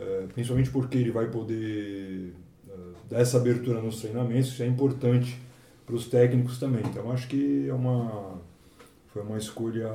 [0.02, 2.34] Eh, principalmente porque ele vai poder
[2.68, 2.74] eh,
[3.08, 5.39] dar essa abertura nos treinamentos, isso é importante
[5.86, 6.82] para os técnicos também.
[6.84, 8.41] Então acho que é uma
[9.14, 9.89] foi uma escolha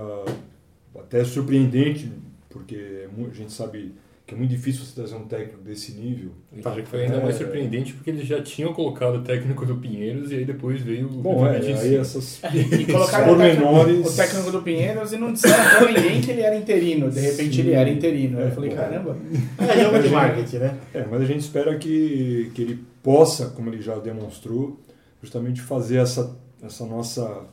[0.94, 2.12] até surpreendente,
[2.50, 3.94] porque é a gente sabe
[4.26, 6.32] que é muito difícil você trazer um técnico desse nível.
[6.52, 7.22] Diria que foi ainda É.
[7.22, 11.06] mais surpreendente porque eles já tinham colocado o técnico do Pinheiros e aí depois veio
[11.06, 14.06] o Bom, é, Petrovic em aí essas E colocaram o técnico, pormenores.
[14.12, 17.08] o técnico do Pinheiros e não disseram pra ninguém que ele era interino.
[17.08, 18.40] De repente ele era interino.
[18.40, 19.16] Eu falei, caramba.
[19.60, 20.76] É jogo de marketing, né?
[20.92, 24.80] É, mas a gente espera que, que ele possa, como ele já demonstrou,
[25.22, 27.44] justamente fazer essa, essa, nossa,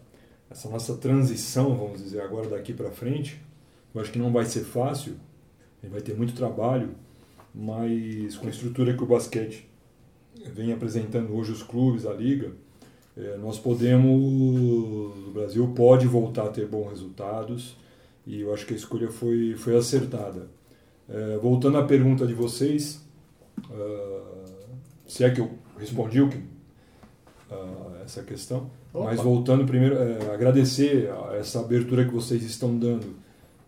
[0.50, 3.40] essa nossa transição, vamos dizer, agora daqui para frente.
[3.94, 5.14] Eu acho que não vai ser fácil,
[5.84, 6.90] ele vai ter muito trabalho,
[7.54, 9.68] mas com a estrutura que o basquete
[10.54, 12.52] vem apresentando hoje, os clubes, a liga,
[13.16, 14.10] eh, nós podemos,
[15.28, 17.78] o Brasil pode voltar a ter bons resultados
[18.26, 20.48] e eu acho que a escolha foi, foi acertada.
[21.10, 23.02] Eh, voltando à pergunta de vocês,
[23.70, 24.46] ah,
[25.06, 26.42] se é que eu respondi o que,
[28.04, 29.96] essa questão, mas voltando primeiro,
[30.34, 31.10] agradecer
[31.40, 33.16] essa abertura que vocês estão dando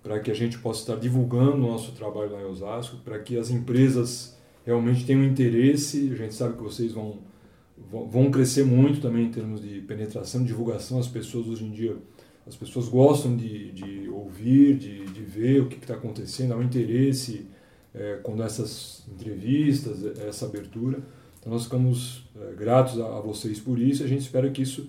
[0.06, 3.40] para que a gente possa estar divulgando o nosso trabalho lá em Osasco, para que
[3.40, 6.12] as empresas realmente tenham interesse.
[6.14, 7.18] A gente sabe que vocês vão,
[7.76, 11.00] vão crescer muito também em termos de penetração, divulgação.
[11.00, 11.98] As pessoas hoje em dia,
[12.46, 16.64] as pessoas gostam de, de ouvir, de, de ver o que está acontecendo, há um
[16.64, 17.48] interesse
[17.92, 21.00] é, com essas entrevistas, essa abertura.
[21.40, 24.62] Então nós ficamos é, gratos a, a, vocês por isso e a gente espera que
[24.62, 24.88] isso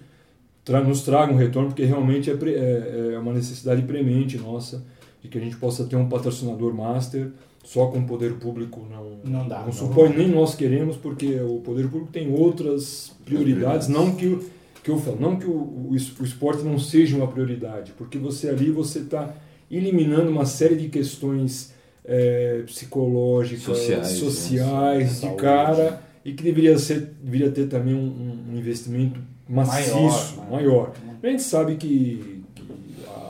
[0.62, 4.85] tra nos traga um retorno, porque realmente é, é, é uma necessidade premente nossa
[5.27, 7.31] de que a gente possa ter um patrocinador master
[7.64, 9.62] só com o poder público não, não dá.
[9.64, 14.39] Não, supõe, nem nós queremos, porque o poder público tem outras prioridades, não que,
[14.85, 18.49] que eu falo, não que o, o, o esporte não seja uma prioridade, porque você
[18.49, 19.35] ali você está
[19.68, 21.74] eliminando uma série de questões
[22.05, 25.31] é, psicológicas, sociais, sociais né?
[25.31, 29.18] de cara, e que deveria, ser, deveria ter também um, um investimento
[29.49, 30.93] maciço, maior, maior.
[31.20, 32.36] A gente sabe que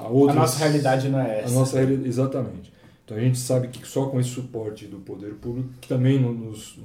[0.06, 1.52] a, outras, a nossa realidade não é essa.
[1.52, 2.72] A nossa exatamente.
[3.04, 6.78] Então a gente sabe que só com esse suporte do poder público, que também nos,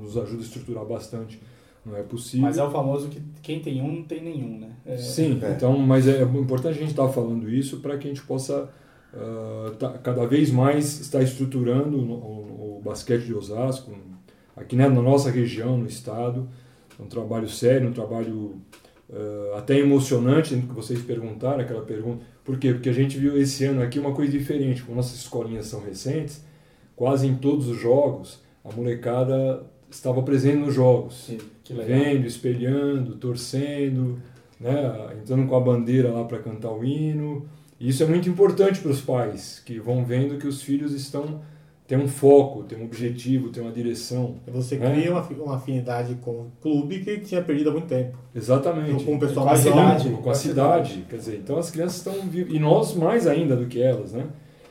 [0.00, 1.40] nos ajuda a estruturar bastante,
[1.84, 2.42] não é possível.
[2.42, 4.68] Mas é o famoso que quem tem um não tem nenhum, né?
[4.84, 4.96] É...
[4.98, 5.52] Sim, é.
[5.52, 8.68] então, mas é importante a gente estar falando isso para que a gente possa
[9.14, 13.92] uh, tá, cada vez mais estar estruturando o, o, o, basquete de Osasco,
[14.56, 16.48] aqui né, na nossa região, no estado.
[16.98, 18.56] É um trabalho sério, um trabalho
[19.10, 22.72] uh, até emocionante, que vocês perguntaram, aquela pergunta por quê?
[22.72, 24.80] Porque a gente viu esse ano aqui uma coisa diferente.
[24.84, 26.44] Como nossas escolinhas são recentes,
[26.94, 31.24] quase em todos os jogos, a molecada estava presente nos jogos.
[31.26, 31.38] Sim,
[31.68, 34.20] vendo, espelhando, torcendo,
[34.60, 34.72] né?
[35.20, 37.48] entrando com a bandeira lá para cantar o hino.
[37.80, 41.40] E isso é muito importante para os pais, que vão vendo que os filhos estão
[41.86, 44.36] tem um foco, tem um objetivo, tem uma direção.
[44.48, 44.90] Você né?
[44.90, 48.18] cria uma, uma afinidade com o clube que tinha perdido há muito tempo.
[48.34, 49.04] Exatamente.
[49.04, 51.04] Com o pessoal com mais a cidade, com a cidade.
[51.08, 52.52] Quer dizer, então as crianças estão vivas.
[52.52, 54.26] E nós mais ainda do que elas, né?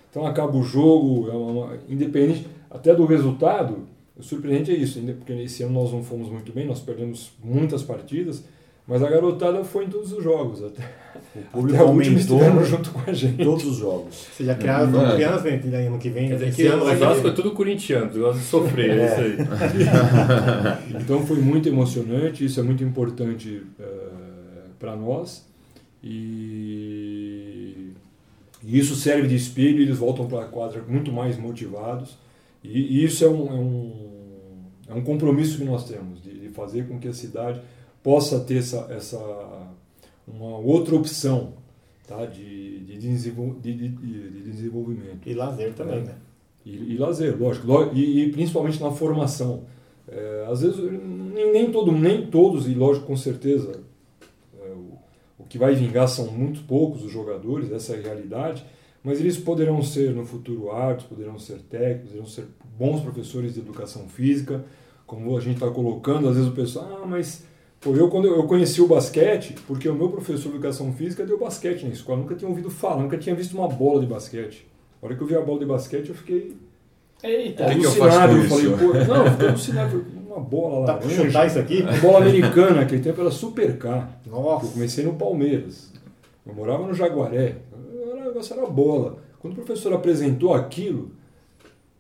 [0.10, 3.88] Então acaba o jogo, é uma, independente até do resultado,
[4.18, 7.84] o surpreendente é isso, porque esse ano nós não fomos muito bem, nós perdemos muitas
[7.84, 8.44] partidas,
[8.88, 10.64] mas a garotada foi em todos os jogos.
[10.64, 10.84] Até,
[11.36, 13.44] o público até aumentou junto com a gente.
[13.44, 14.28] Todos os jogos.
[14.32, 15.16] Você já criaram é.
[15.16, 16.28] crianças né, ano que vem.
[16.28, 19.06] Quer dizer, esse ano vai é tudo corintiano, gosta de sofrer, é.
[19.06, 19.38] isso aí.
[21.02, 25.44] então foi muito emocionante, isso é muito importante uh, para nós.
[26.04, 27.92] E,
[28.64, 32.16] e, isso serve de espelho, eles voltam para a quadra muito mais motivados.
[32.64, 33.94] E, e isso é um, é, um,
[34.90, 37.60] é um compromisso que nós temos, de, de fazer com que a cidade
[38.06, 39.18] possa ter essa, essa
[40.28, 41.54] uma outra opção
[42.08, 42.24] tá?
[42.28, 45.28] de, de, desenvol de, de, de desenvolvimento.
[45.28, 46.02] E lazer também, é.
[46.02, 46.16] né?
[46.64, 47.68] E, e, lazer, lógico.
[47.96, 49.64] E, e, principalmente na formação.
[50.08, 53.82] É, às vezes, nem, nem, todo, nem todos, e lógico, com certeza,
[54.62, 55.00] é, o,
[55.40, 58.64] o que vai vingar são muito poucos os jogadores, essa é a realidade,
[59.04, 62.46] mas eles poderão ser no futuro árbitros, poderão ser técnicos, poderão ser
[62.78, 64.64] bons professores de educação física,
[65.08, 67.44] como a gente está colocando, às vezes o pessoal, ah, mas
[67.86, 71.38] Pô, eu, quando eu conheci o basquete, porque o meu professor de educação física deu
[71.38, 74.66] basquete na escola, nunca tinha ouvido falar, nunca tinha visto uma bola de basquete.
[75.00, 76.58] A hora que eu vi a bola de basquete, eu fiquei
[77.22, 78.34] Eita, alucinado.
[78.34, 80.06] Eu, eu falei, pô, não, eu fiquei alucinado.
[80.26, 80.86] Uma bola lá.
[80.88, 81.84] Dá pra chutar isso aqui?
[81.84, 84.10] Uma bola americana, aquele tempo era Super K.
[84.26, 84.66] Nossa.
[84.66, 85.94] Eu comecei no Palmeiras.
[86.44, 87.58] Eu morava no Jaguaré.
[87.72, 89.20] O negócio era bola.
[89.40, 91.12] Quando o professor apresentou aquilo,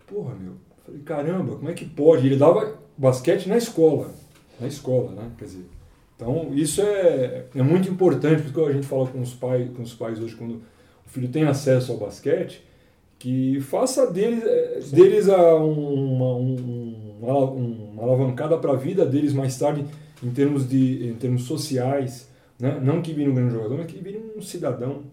[0.07, 2.25] porra, meu, falei, caramba, como é que pode?
[2.25, 4.09] Ele dava basquete na escola.
[4.59, 5.29] Na escola, né?
[5.37, 5.74] Quer dizer,
[6.15, 9.93] então, isso é, é muito importante, porque a gente fala com os, pais, com os
[9.93, 10.61] pais hoje, quando
[11.05, 12.63] o filho tem acesso ao basquete,
[13.19, 19.57] que faça deles, é, deles a uma, uma, uma alavancada para a vida deles mais
[19.57, 19.85] tarde,
[20.23, 22.29] em termos, de, em termos sociais.
[22.57, 22.79] Né?
[22.81, 25.03] Não que vire um grande jogador, mas que vire um cidadão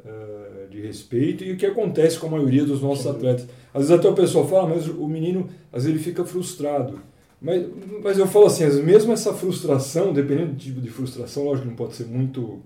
[0.00, 1.44] uh, de respeito.
[1.44, 3.46] E o que acontece com a maioria dos nossos atletas.
[3.72, 7.00] Às vezes até o pessoal fala, mas o menino, às vezes ele fica frustrado.
[7.40, 7.66] Mas,
[8.02, 11.76] mas eu falo assim, mesmo essa frustração, dependendo do tipo de frustração, lógico que não
[11.76, 12.62] pode ser muito, uh,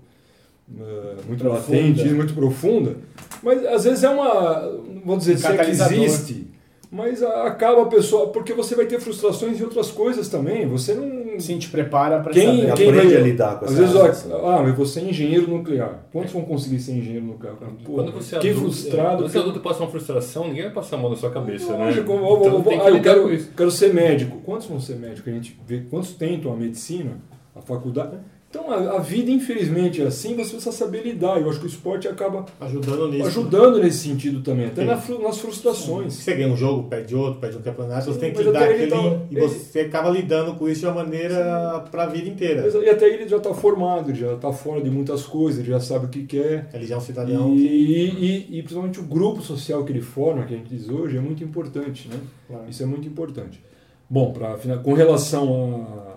[1.28, 2.96] muito latente, muito profunda,
[3.42, 4.66] mas às vezes é uma,
[5.04, 6.46] vou dizer, se é que existe,
[6.90, 11.21] mas acaba a pessoa, porque você vai ter frustrações em outras coisas também, você não
[11.38, 12.74] Sim, te prepara para quem, saber.
[12.74, 16.06] Quem aprende vai, a lidar com Às vezes, ó, ah, mas você é engenheiro nuclear.
[16.12, 17.54] Quantos vão conseguir ser engenheiro nuclear?
[17.84, 19.16] Pô, quando você é adulto, frustrado.
[19.16, 21.76] Quando você é adulto passa uma frustração, ninguém vai passar a mão na sua cabeça,
[21.76, 21.86] né?
[21.86, 22.12] Lógico?
[22.12, 24.38] Então, ah, eu quero, quero ser médico.
[24.44, 25.28] Quantos vão ser médico?
[25.28, 27.18] A gente vê quantos tentam a medicina,
[27.54, 28.16] a faculdade.
[28.52, 31.40] Então a, a, vida, infelizmente, é assim, você precisa saber lidar.
[31.40, 33.26] Eu acho que o esporte acaba ajudando nisso.
[33.26, 33.84] Ajudando né?
[33.84, 36.12] nesse sentido também, até na, nas frustrações.
[36.12, 38.90] Você ganha um jogo, perde outro, perde um campeonato, Sim, você tem que dar aquele.
[38.90, 39.88] Tava, e você ele...
[39.88, 42.68] acaba lidando com isso de uma maneira para a vida inteira.
[42.68, 45.80] E até ele já está formado, ele já está fora de muitas coisas, ele já
[45.80, 46.68] sabe o que quer.
[46.74, 47.54] Ele já é um cidadão.
[47.54, 47.64] E, que...
[47.64, 51.20] e, e, principalmente o grupo social que ele forma, que a gente diz hoje, é
[51.22, 52.06] muito importante.
[52.06, 52.20] Né?
[52.48, 52.64] Claro.
[52.68, 53.62] Isso é muito importante.
[54.10, 56.11] Bom, pra, com relação a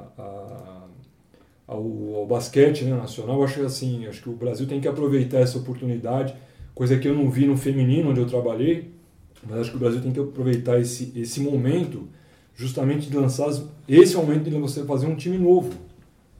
[1.68, 5.40] ao, ao basquete né, nacional, acho que assim, acho que o Brasil tem que aproveitar
[5.40, 6.36] essa oportunidade,
[6.74, 8.94] coisa que eu não vi no feminino onde eu trabalhei.
[9.48, 12.08] Mas acho que o Brasil tem que aproveitar esse, esse momento
[12.56, 13.50] justamente de lançar
[13.88, 15.72] esse momento de você fazer um time novo.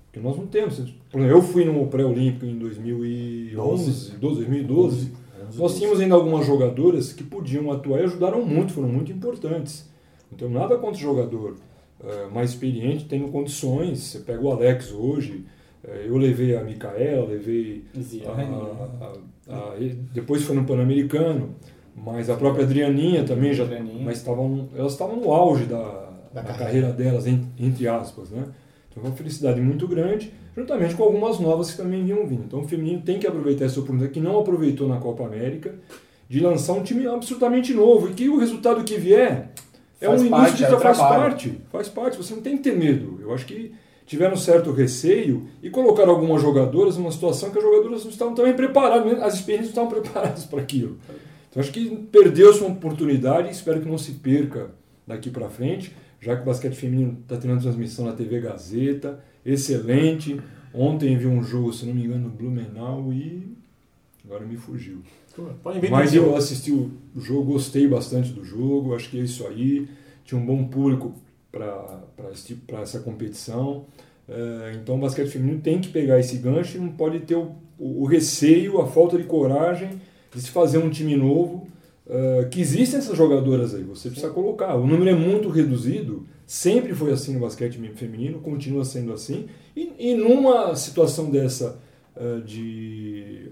[0.06, 0.82] Porque nós não temos.
[1.14, 5.12] Eu fui no pré-olímpico em 2011, 12, 2012.
[5.56, 9.88] Nós tínhamos ainda algumas jogadoras que podiam atuar e ajudaram muito, foram muito importantes.
[10.32, 11.56] Não tenho nada contra o jogador
[12.04, 14.00] eh, mais experiente, tendo condições.
[14.00, 15.46] Você pega o Alex hoje,
[15.84, 17.84] eh, eu levei a Micaela, levei
[18.26, 18.32] a-
[19.50, 21.56] a- a- e depois foi no Pan-Americano,
[21.96, 23.64] mas a própria Adrianinha também já.
[23.64, 24.04] Adrianinha.
[24.04, 25.78] Mas estavam, elas estavam no auge da,
[26.34, 26.58] Da da carreira.
[26.66, 28.30] carreira delas, en- entre aspas.
[28.30, 28.44] Né?
[28.90, 32.44] Então foi uma felicidade muito grande, juntamente com algumas novas que também vinham vindo.
[32.46, 35.74] Então o feminino tem que aproveitar essa oportunidade que não aproveitou na Copa América,
[36.28, 39.52] de lançar um time absolutamente novo e que o resultado que vier
[40.02, 41.22] é Faz um parte, início é tra- faz trabalho.
[41.22, 42.18] parte, faz parte.
[42.18, 43.20] Você não tem que ter medo.
[43.22, 43.72] Eu acho que
[44.06, 48.54] tiveram certo receio e colocaram algumas jogadoras numa situação que as jogadoras não estavam também
[48.54, 50.98] preparadas, as experiências não estavam preparadas para aquilo.
[51.50, 54.72] Então acho que perdeu-se uma oportunidade e espero que não se perca
[55.08, 60.40] daqui para frente, já que o basquete feminino está tendo transmissão na TV Gazeta, excelente.
[60.74, 63.56] Ontem vi um jogo, se não me engano, no Blumenau e
[64.26, 64.98] agora me fugiu.
[65.92, 69.88] Mas eu assisti o jogo, gostei bastante do jogo, acho que é isso aí.
[70.24, 71.14] Tinha um bom público
[71.52, 73.86] para essa competição.
[74.28, 77.52] É, então o basquete feminino tem que pegar esse gancho e não pode ter o,
[77.78, 80.02] o- receio, a falta de coragem
[80.34, 81.68] de se fazer um time novo.
[82.10, 84.76] é, que existem essas jogadoras aí, você precisa colocar.
[84.76, 89.46] O número é muito reduzido, sempre foi assim no basquete feminino, continua sendo assim.
[89.76, 91.80] E, e numa situação dessa
[92.16, 93.52] é, de.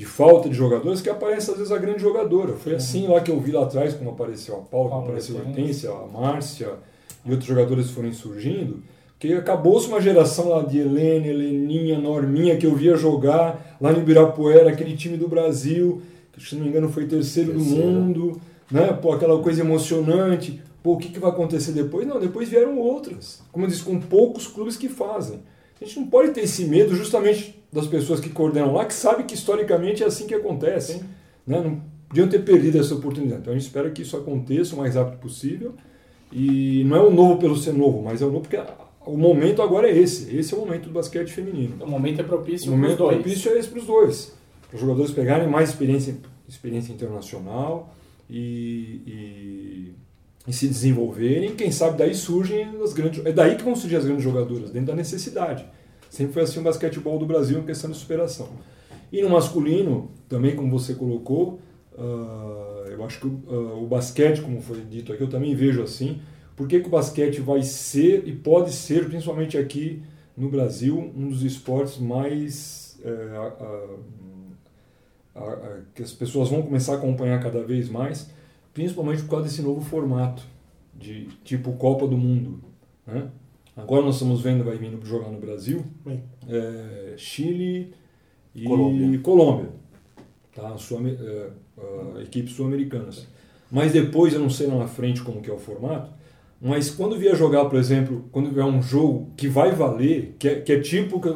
[0.00, 2.54] De falta de jogadores que aparece às vezes a grande jogadora.
[2.54, 5.40] Foi assim lá que eu vi lá atrás, como apareceu a Paula, como apareceu a
[5.40, 5.90] Hortência.
[5.90, 6.70] A Márcia
[7.22, 8.82] e outros jogadores foram surgindo,
[9.18, 13.98] que acabou-se uma geração lá de Helene, Heleninha, Norminha, que eu via jogar lá no
[13.98, 16.00] Ibirapuera, aquele time do Brasil,
[16.32, 17.86] que se não me engano foi terceiro, do Terceiro.
[17.86, 18.40] mundo,
[18.70, 18.94] né?
[18.94, 20.62] Pô, aquela coisa emocionante.
[20.82, 22.06] Pô, o que, que vai acontecer depois?
[22.06, 23.42] Não, depois vieram outras.
[23.52, 25.40] Como eu disse, com poucos clubes que fazem.
[25.80, 29.24] A gente não pode ter esse medo justamente das pessoas que coordenam lá, que sabem
[29.24, 31.02] que historicamente é assim que acontece.
[31.46, 31.60] Né?
[31.60, 33.40] Não podiam ter perdido essa oportunidade.
[33.40, 35.74] Então a gente espera que isso aconteça o mais rápido possível.
[36.32, 38.60] E não é o novo pelo ser novo, mas é o novo porque
[39.06, 40.36] o momento agora é esse.
[40.36, 41.82] Esse é o momento do basquete feminino.
[41.82, 43.16] O momento é propício O para os momento dois.
[43.16, 44.32] propício é esse para os dois.
[44.68, 46.16] Para os jogadores pegarem mais experiência,
[46.48, 47.94] experiência internacional
[48.28, 49.94] e, e,
[50.46, 51.54] e se desenvolverem.
[51.54, 53.24] Quem sabe daí surgem as grandes.
[53.24, 55.64] É daí que vão surgir as grandes jogadoras, dentro da necessidade.
[56.08, 58.48] Sempre foi assim o basquetebol do Brasil em questão de superação.
[59.12, 61.60] E no masculino, também como você colocou,
[61.96, 65.82] ah, eu acho que o, ah, o basquete, como foi dito aqui, eu também vejo
[65.82, 66.20] assim.
[66.56, 70.02] Por que, o basquete vai ser e pode ser, principalmente aqui
[70.36, 72.98] no Brasil, um dos esportes mais.
[73.04, 73.40] eh,
[75.94, 78.30] que as pessoas vão começar a acompanhar cada vez mais,
[78.72, 80.42] principalmente por causa desse novo formato,
[80.94, 82.60] de tipo Copa do Mundo.
[83.06, 83.28] Né?
[83.76, 85.84] Agora nós estamos vendo, vai vindo jogar no Brasil,
[86.48, 87.94] eh, Chile
[88.54, 89.18] e Colômbia.
[89.20, 89.68] Colômbia.
[90.54, 90.76] Tá?
[90.76, 93.26] Sul eh, ah, equipes sul-americanas.
[93.70, 96.10] Mas depois, eu não sei lá na frente como que é o formato,
[96.60, 100.60] mas quando vier jogar, por exemplo, quando vier um jogo que vai valer, que é,
[100.60, 101.28] que é tipo que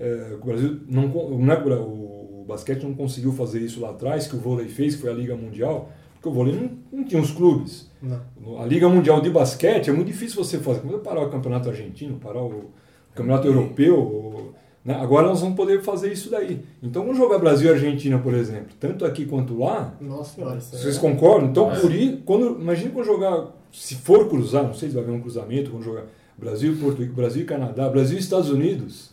[0.00, 4.36] eh, o Brasil não, não é o basquete não conseguiu fazer isso lá atrás, que
[4.36, 7.30] o vôlei fez, que foi a Liga Mundial, porque o vôlei não, não tinha os
[7.30, 7.88] clubes.
[8.02, 8.20] Não.
[8.60, 10.80] A Liga Mundial de Basquete é muito difícil você fazer.
[10.80, 12.66] Quando parar o campeonato argentino, parar o
[13.14, 14.52] campeonato europeu, o-
[14.84, 14.94] né?
[14.94, 16.60] agora nós vamos poder fazer isso daí.
[16.82, 19.94] Então vamos jogar Brasil e Argentina, por exemplo, tanto aqui quanto lá.
[20.00, 20.60] Nossa senhora.
[20.60, 21.50] Vocês concordam?
[21.50, 25.14] Então, por isso, quando, imagine quando jogar, se for cruzar, não sei se vai haver
[25.14, 26.04] um cruzamento, quando jogar
[26.36, 29.10] Brasil e Porto Rico, Brasil e Canadá, Brasil e Estados Unidos,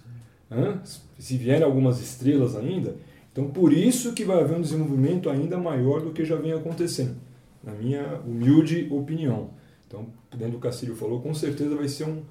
[0.52, 0.80] hã?
[1.18, 2.96] se vierem algumas estrelas ainda,
[3.36, 7.18] então por isso que vai haver um desenvolvimento ainda maior do que já vem acontecendo,
[7.62, 9.50] na minha humilde opinião.
[9.86, 12.22] Então, dentro do Castilho falou, com certeza vai ser um,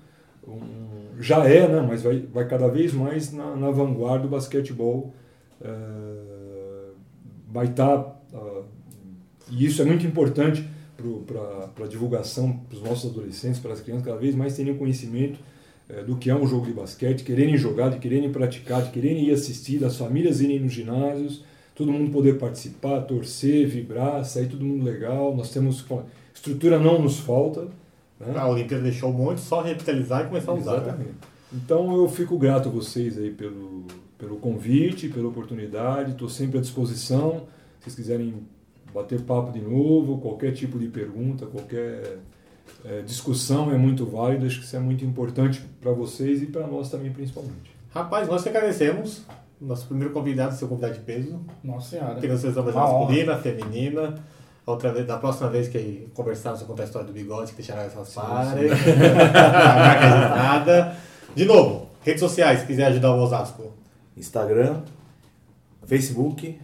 [0.49, 1.85] um- já é, né?
[1.87, 5.13] mas vai, vai cada vez mais na, na vanguarda do basquetebol.
[5.61, 6.91] eh,
[7.53, 8.21] vai estar.
[9.51, 10.67] e isso é muito importante
[11.77, 15.39] para a divulgação para os nossos adolescentes, para as crianças, cada vez mais terem conhecimento
[15.89, 19.29] eh, do que é um jogo de basquete, quererem jogar, de quererem praticar, de quererem
[19.29, 24.65] ir assistir, das famílias irem nos ginásios, todo mundo poder participar, torcer, vibrar, sair todo
[24.65, 25.37] mundo legal.
[25.37, 25.85] Nós temos.
[26.33, 27.69] Estrutura não nos falta.
[28.19, 28.35] né?
[28.37, 30.73] A Olimpíada deixou um monte, só revitalizar e começar a usar.
[30.73, 30.83] Né?
[30.83, 31.15] Exatamente.
[31.53, 33.85] Então eu fico grato a vocês aí pelo,
[34.19, 37.47] pelo convite, pela oportunidade, estou sempre à disposição.
[37.79, 38.35] Se vocês quiserem
[38.93, 42.19] bater papo de novo, qualquer tipo de pergunta, qualquer
[42.85, 46.67] eh, discussão é muito válida, acho que isso é muito importante para vocês e para
[46.67, 47.77] nós também principalmente.
[47.93, 49.23] Rapaz, nós que agradecemos.
[49.61, 51.41] Nosso primeiro convidado, seu convidado de peso.
[51.63, 52.19] Nossa senhora.
[52.81, 53.01] Honra.
[53.01, 54.15] masculina, feminina.
[54.67, 57.83] Outra vez, da próxima vez que conversarmos, você contar a história do bigode, que deixará
[57.83, 58.71] essas parem.
[58.71, 58.75] A
[59.79, 60.97] marca registrada.
[61.37, 63.73] De novo, redes sociais, se quiser ajudar o Osasco.
[64.17, 64.81] Instagram,
[65.87, 66.59] Facebook,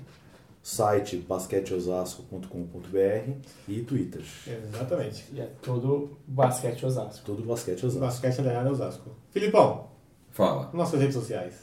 [0.63, 3.31] site basqueteosasco.com.br
[3.69, 4.23] e Twitter.
[4.47, 5.25] Exatamente.
[5.33, 7.25] E é todo basquete Osasco.
[7.25, 8.01] Tudo Basquete Osasco.
[8.05, 9.11] Basquete da área Osasco.
[9.31, 9.87] Filipão,
[10.31, 10.71] Fala.
[10.73, 11.55] nossas redes sociais.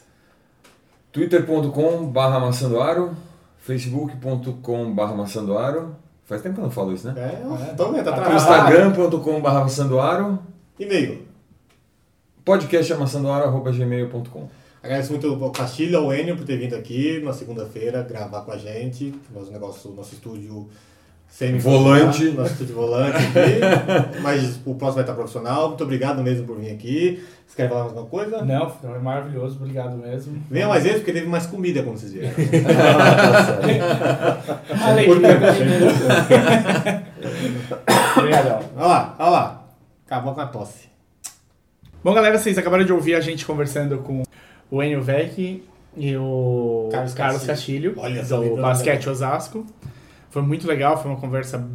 [1.12, 3.16] twitter.com barra maçandoaro,
[3.58, 5.96] facebook.com barra maçandoaro.
[6.24, 7.14] Faz tempo que eu não falo isso, né?
[7.16, 7.40] É,
[7.72, 8.34] então, tá Tá travado.
[8.34, 10.38] Instagram.com barra maçandoaro,
[10.78, 11.26] E-mail.
[12.44, 14.48] podcast maçandoaro.gmail.com.
[14.82, 18.56] Agradeço muito ao Castilho, ao Enio por ter vindo aqui na segunda-feira gravar com a
[18.56, 19.12] gente.
[19.34, 20.68] Nosso negócio, nosso estúdio
[21.28, 22.30] semi Volante.
[22.30, 23.60] Nosso estúdio volante aqui.
[24.22, 25.68] Mas o próximo vai estar profissional.
[25.68, 27.20] Muito obrigado mesmo por vir aqui.
[27.44, 28.44] Você quer falar mais alguma coisa?
[28.44, 30.40] Não, foi maravilhoso, obrigado mesmo.
[30.48, 32.34] Venha mais vezes porque teve mais comida quando vocês vieram.
[34.80, 35.86] Alegria da menina.
[38.16, 38.60] Obrigadão.
[38.78, 39.66] Olha lá, olha lá.
[40.06, 40.88] Acabou com a tosse.
[42.02, 44.22] Bom, galera, vocês acabaram de ouvir a gente conversando com
[44.70, 45.62] o Enio Vec
[45.96, 47.94] e o Carlos Carlos, Castilho.
[47.94, 49.66] Castilho, Olha do Basquete Osasco.
[50.30, 51.68] Foi muito legal, foi uma conversa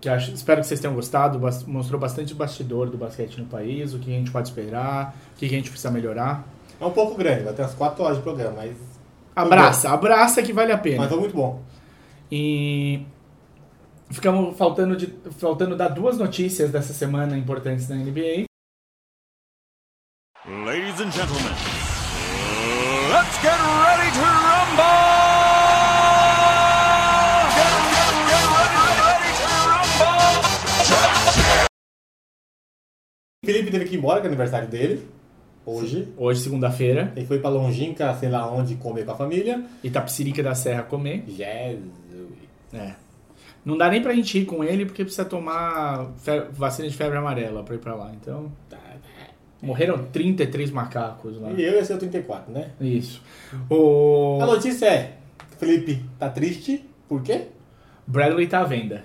[0.00, 1.40] que acho, espero que vocês tenham gostado.
[1.66, 5.46] Mostrou bastante bastidor do basquete no país, o que a gente pode esperar, o que
[5.46, 6.46] a gente precisa melhorar.
[6.80, 8.76] É um pouco grande, vai ter umas 4 horas de programa, mas.
[9.34, 10.98] Abraça, abraça que vale a pena.
[10.98, 11.62] Mas foi muito bom.
[12.30, 13.06] E
[14.10, 18.44] ficamos faltando, de, faltando dar duas notícias dessa semana importantes da NBA.
[20.46, 21.52] Ladies and gentlemen,
[23.14, 25.04] let's get ready to rumble!
[27.56, 30.34] Get, get, get ready, ready to rumble!
[33.42, 35.06] O Felipe teve que ir embora, que é aniversário dele.
[35.66, 36.08] Hoje.
[36.18, 39.64] Hoje, segunda-feira, Ele foi pra Longínqua, sei lá onde, comer com a família.
[39.82, 41.24] Itapsirica da Serra comer.
[41.26, 42.34] Jesus.
[42.72, 42.94] É.
[43.64, 47.16] Não dá nem pra gente ir com ele porque precisa tomar fe- vacina de febre
[47.16, 48.12] amarela pra ir pra lá.
[48.12, 48.52] Então.
[49.64, 51.50] Morreram 33 macacos lá.
[51.52, 52.70] E eu ia ser o 34, né?
[52.80, 53.22] Isso.
[53.70, 55.16] O A notícia é:
[55.58, 56.84] Felipe tá triste.
[57.08, 57.48] Por quê?
[58.06, 59.04] Bradley tá à venda.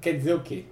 [0.00, 0.64] Quer dizer o quê?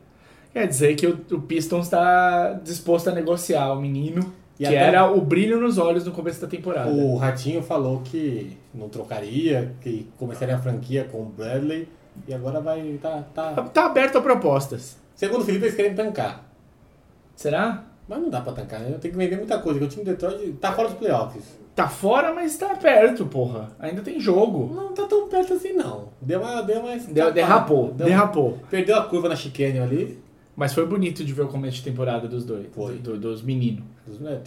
[0.52, 5.10] Quer dizer que o, o Pistons tá disposto a negociar o menino, E que era
[5.10, 6.90] o brilho nos olhos no começo da temporada.
[6.90, 11.88] O Ratinho falou que não trocaria, que começaria a franquia com o Bradley.
[12.28, 12.98] E agora vai.
[13.00, 13.52] Tá, tá.
[13.62, 14.98] Tá aberto a propostas.
[15.14, 16.44] Segundo o Felipe, eles querem tancar.
[17.34, 17.84] Será?
[18.08, 18.96] Mas não dá pra tancar, né?
[19.00, 21.62] Tem que vender muita coisa, porque o time do Detroit tá fora dos playoffs.
[21.74, 23.70] Tá fora, mas tá perto, porra.
[23.78, 24.70] Ainda tem jogo.
[24.74, 26.08] Não tá tão perto assim, não.
[26.20, 26.60] Deu uma.
[26.62, 28.58] Deu uma Deu- derrapou, Deu- derrapou.
[28.68, 30.18] Perdeu a curva na chicane ali.
[30.54, 32.66] Mas foi bonito de ver o começo de temporada dos dois.
[32.74, 32.96] Foi.
[32.98, 33.84] do- dos meninos.
[34.26, 34.40] É,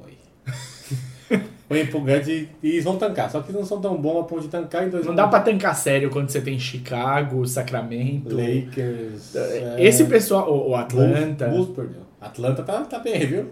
[0.00, 0.16] foi.
[1.68, 3.30] foi empolgante e eles vão tancar.
[3.30, 5.28] Só que eles não são tão bons a ponto de tancar em dois Não dá
[5.28, 8.34] pra tancar sério quando você tem Chicago, Sacramento.
[8.34, 9.36] Lakers.
[9.36, 11.46] é, Esse pessoal, o, o Atlanta.
[11.48, 12.07] Bulls, Bulls perdeu.
[12.20, 13.50] Atlanta tá, tá bem, viu?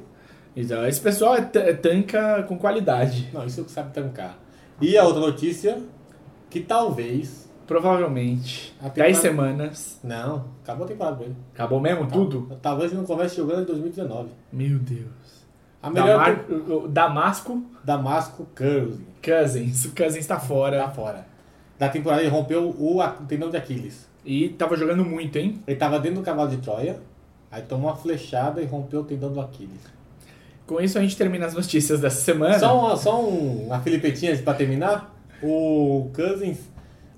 [0.55, 3.29] Então, esse pessoal é t- tanca com qualidade.
[3.33, 4.39] Não, isso que sabe tancar.
[4.81, 5.79] E a outra notícia,
[6.51, 7.47] que talvez.
[7.67, 8.75] Provavelmente.
[8.81, 10.01] A 10 temporada- semanas.
[10.03, 11.37] Não, acabou a temporada dele.
[11.53, 12.57] Acabou mesmo tudo?
[12.63, 14.29] Talvez ele não comece jogando em 2019.
[14.53, 15.45] Meu Deus.
[15.83, 19.01] A melhor Damar- Damasco Damasco Cousins.
[19.23, 19.85] Cousins.
[19.85, 20.89] O Cousins tá Tá fora.
[20.91, 21.27] fora.
[21.79, 24.09] Da temporada ele rompeu o tendão de Aquiles.
[24.25, 25.61] E tava jogando muito, hein?
[25.67, 27.01] Ele tava dentro do cavalo de Troia,
[27.57, 29.81] aí tomou uma flechada e rompeu o tendão do Aquiles.
[30.67, 32.59] Com isso a gente termina as notícias dessa semana.
[32.59, 35.15] Só, uma, só um, uma filipetinha pra terminar.
[35.43, 36.59] O Cousins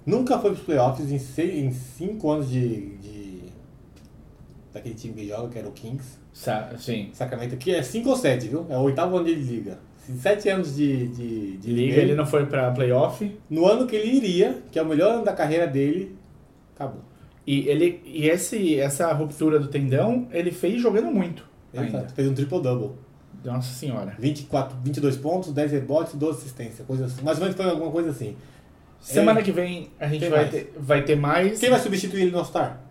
[0.05, 3.43] nunca foi pros playoffs em, seis, em cinco anos de, de-
[4.73, 6.19] daquele time que joga, que era o Kings.
[6.33, 7.11] Sa- Sim.
[7.13, 8.67] Sacramento, que é 5 ou 7, viu?
[8.69, 9.79] É o oitavo ano de liga.
[10.23, 13.31] Sete anos de, de, de Liga, ele não foi pra playoff.
[13.51, 16.17] No ano que ele iria, que é o melhor ano da carreira dele,
[16.75, 17.03] acabou.
[17.49, 21.49] E, ele, e esse, essa ruptura do tendão, ele fez jogando muito.
[21.73, 22.01] Ainda.
[22.01, 22.13] Exato.
[22.13, 22.91] Fez um triple-double.
[23.43, 24.15] Nossa senhora.
[24.19, 26.87] 24, 22 pontos, 10 rebotes, 12 assistências.
[26.87, 27.23] Coisa assim.
[27.23, 28.37] Mais ou menos foi alguma coisa assim.
[29.01, 30.51] Semana Ei, que vem a gente vai mais.
[30.51, 31.59] ter, vai ter mais.
[31.59, 32.83] Quem vai substituir ele no All-Star?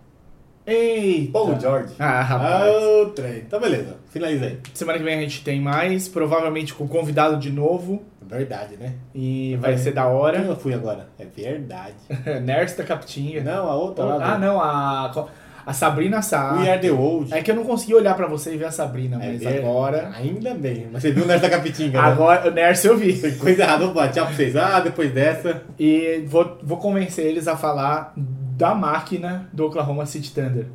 [0.67, 1.31] Eita!
[1.31, 1.93] Paul George.
[1.97, 2.63] Ah, rapaz.
[2.75, 3.37] Ah, o trem.
[3.37, 3.95] Então, beleza.
[4.09, 4.57] Finaliza aí.
[4.73, 8.03] Semana que vem a gente tem mais, provavelmente com convidado de novo.
[8.21, 8.93] Verdade, né?
[9.15, 9.81] E vai Vai.
[9.81, 10.37] ser da Quem hora.
[10.39, 11.07] eu fui agora?
[11.17, 11.95] É verdade.
[12.43, 13.41] Ners da Capitinha.
[13.41, 14.33] Não, a outra lá.
[14.33, 15.29] Ah, não, a,
[15.65, 16.55] a Sabrina Sá.
[16.59, 17.33] We are the old.
[17.33, 19.59] É que eu não consegui olhar pra você e ver a Sabrina, É mas ver-
[19.59, 20.11] agora.
[20.17, 20.89] Ainda bem.
[20.91, 22.07] Mas você viu o Nerd da Capitinga, né?
[22.09, 23.13] Agora, o Ners eu vi.
[23.37, 23.85] Coisa errada.
[23.85, 24.53] Opa, tchau pra vocês.
[24.57, 25.61] Ah, depois dessa.
[25.79, 28.13] E vou, vou convencer eles a falar
[28.57, 30.67] da máquina do Oklahoma City Thunder.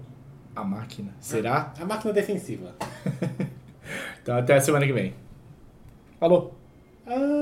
[0.55, 1.11] A máquina.
[1.19, 1.75] Será?
[1.81, 2.75] A máquina defensiva.
[4.23, 5.13] Então até a semana que vem.
[6.21, 6.55] Falou!
[7.05, 7.42] Ah.